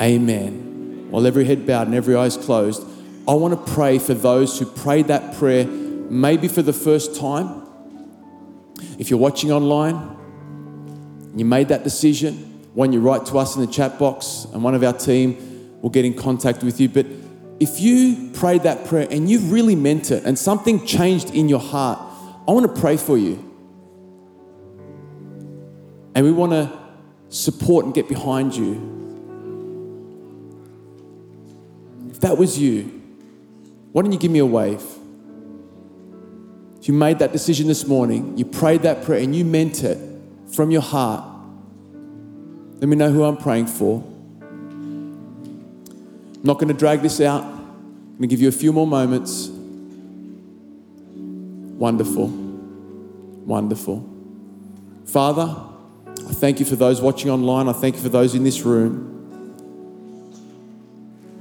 amen. 0.00 1.08
While 1.10 1.26
every 1.26 1.44
head 1.44 1.66
bowed 1.66 1.86
and 1.86 1.94
every 1.94 2.16
eyes 2.16 2.36
closed, 2.36 2.82
I 3.28 3.34
want 3.34 3.54
to 3.54 3.72
pray 3.72 3.98
for 3.98 4.14
those 4.14 4.58
who 4.58 4.66
prayed 4.66 5.08
that 5.08 5.36
prayer 5.36 5.66
maybe 5.66 6.48
for 6.48 6.62
the 6.62 6.72
first 6.72 7.16
time. 7.16 7.62
If 8.98 9.10
you're 9.10 9.18
watching 9.18 9.52
online, 9.52 10.16
you 11.34 11.44
made 11.44 11.68
that 11.68 11.84
decision, 11.84 12.34
when 12.74 12.92
you 12.92 13.00
write 13.00 13.26
to 13.26 13.38
us 13.38 13.54
in 13.54 13.60
the 13.60 13.70
chat 13.70 13.98
box, 13.98 14.46
and 14.52 14.64
one 14.64 14.74
of 14.74 14.82
our 14.82 14.92
team 14.92 15.78
will 15.80 15.90
get 15.90 16.04
in 16.04 16.14
contact 16.14 16.62
with 16.62 16.80
you. 16.80 16.88
But 16.88 17.06
if 17.60 17.80
you 17.80 18.30
prayed 18.32 18.62
that 18.64 18.86
prayer 18.86 19.06
and 19.10 19.30
you 19.30 19.38
really 19.40 19.76
meant 19.76 20.10
it 20.10 20.24
and 20.24 20.38
something 20.38 20.84
changed 20.84 21.30
in 21.30 21.48
your 21.48 21.60
heart, 21.60 21.98
I 22.48 22.52
want 22.52 22.74
to 22.74 22.80
pray 22.80 22.96
for 22.96 23.16
you. 23.16 23.51
And 26.14 26.26
we 26.26 26.32
want 26.32 26.52
to 26.52 26.70
support 27.28 27.84
and 27.84 27.94
get 27.94 28.08
behind 28.08 28.54
you. 28.54 28.90
If 32.10 32.20
that 32.20 32.36
was 32.36 32.58
you, 32.58 33.00
why 33.92 34.02
don't 34.02 34.12
you 34.12 34.18
give 34.18 34.30
me 34.30 34.38
a 34.38 34.46
wave? 34.46 34.82
If 36.80 36.88
you 36.88 36.94
made 36.94 37.20
that 37.20 37.32
decision 37.32 37.68
this 37.68 37.86
morning, 37.86 38.36
you 38.36 38.44
prayed 38.44 38.82
that 38.82 39.04
prayer 39.04 39.22
and 39.22 39.34
you 39.34 39.44
meant 39.44 39.84
it 39.84 39.98
from 40.52 40.70
your 40.70 40.82
heart, 40.82 41.24
let 42.80 42.88
me 42.88 42.96
know 42.96 43.10
who 43.10 43.24
I'm 43.24 43.36
praying 43.36 43.68
for. 43.68 44.02
I'm 44.40 46.42
not 46.42 46.54
going 46.54 46.68
to 46.68 46.74
drag 46.74 47.00
this 47.00 47.20
out. 47.20 47.44
I'm 47.44 48.16
going 48.16 48.22
to 48.22 48.26
give 48.26 48.40
you 48.40 48.48
a 48.48 48.52
few 48.52 48.72
more 48.72 48.86
moments. 48.86 49.48
Wonderful. 51.78 52.26
Wonderful. 52.26 54.08
Father, 55.06 55.56
I 56.32 56.34
thank 56.34 56.60
you 56.60 56.64
for 56.64 56.76
those 56.76 57.02
watching 57.02 57.30
online. 57.30 57.68
I 57.68 57.74
thank 57.74 57.96
you 57.96 58.00
for 58.00 58.08
those 58.08 58.34
in 58.34 58.42
this 58.42 58.62
room 58.62 59.10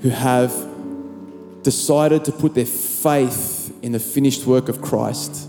who 0.02 0.10
have 0.10 0.54
decided 1.64 2.26
to 2.26 2.34
put 2.34 2.56
their 2.56 2.66
faith 2.66 3.74
in 3.82 3.94
the 3.94 4.00
finished 4.00 4.46
work 4.46 4.68
of 4.68 4.82
Christ. 4.82 5.48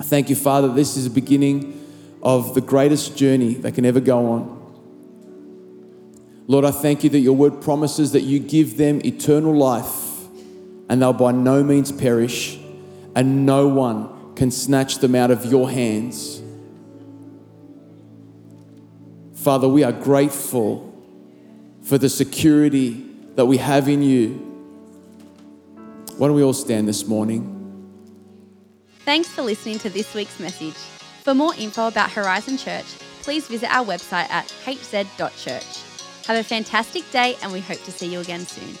I 0.00 0.02
thank 0.02 0.28
you, 0.28 0.34
Father, 0.34 0.66
this 0.66 0.96
is 0.96 1.04
the 1.04 1.14
beginning 1.14 1.80
of 2.24 2.56
the 2.56 2.60
greatest 2.60 3.16
journey 3.16 3.54
they 3.54 3.70
can 3.70 3.86
ever 3.86 4.00
go 4.00 4.32
on. 4.32 4.58
Lord, 6.48 6.64
I 6.64 6.72
thank 6.72 7.04
you 7.04 7.10
that 7.10 7.20
your 7.20 7.36
word 7.36 7.62
promises 7.62 8.10
that 8.12 8.22
you 8.22 8.40
give 8.40 8.78
them 8.78 9.00
eternal 9.04 9.54
life 9.54 10.26
and 10.88 11.00
they'll 11.00 11.12
by 11.12 11.30
no 11.30 11.62
means 11.62 11.92
perish, 11.92 12.58
and 13.14 13.46
no 13.46 13.68
one 13.68 14.34
can 14.34 14.50
snatch 14.50 14.98
them 14.98 15.14
out 15.14 15.30
of 15.30 15.46
your 15.46 15.70
hands. 15.70 16.41
Father, 19.42 19.66
we 19.66 19.82
are 19.82 19.90
grateful 19.90 20.88
for 21.82 21.98
the 21.98 22.08
security 22.08 23.04
that 23.34 23.44
we 23.44 23.56
have 23.56 23.88
in 23.88 24.00
you. 24.00 24.34
Why 26.16 26.28
don't 26.28 26.36
we 26.36 26.44
all 26.44 26.52
stand 26.52 26.86
this 26.86 27.08
morning? 27.08 27.48
Thanks 29.00 29.28
for 29.28 29.42
listening 29.42 29.80
to 29.80 29.90
this 29.90 30.14
week's 30.14 30.38
message. 30.38 30.76
For 31.24 31.34
more 31.34 31.54
info 31.56 31.88
about 31.88 32.12
Horizon 32.12 32.56
Church, 32.56 32.86
please 33.22 33.48
visit 33.48 33.68
our 33.68 33.84
website 33.84 34.30
at 34.30 34.46
hz.church. 34.64 36.26
Have 36.26 36.36
a 36.36 36.44
fantastic 36.44 37.10
day, 37.10 37.36
and 37.42 37.52
we 37.52 37.58
hope 37.58 37.82
to 37.82 37.90
see 37.90 38.06
you 38.06 38.20
again 38.20 38.46
soon. 38.46 38.78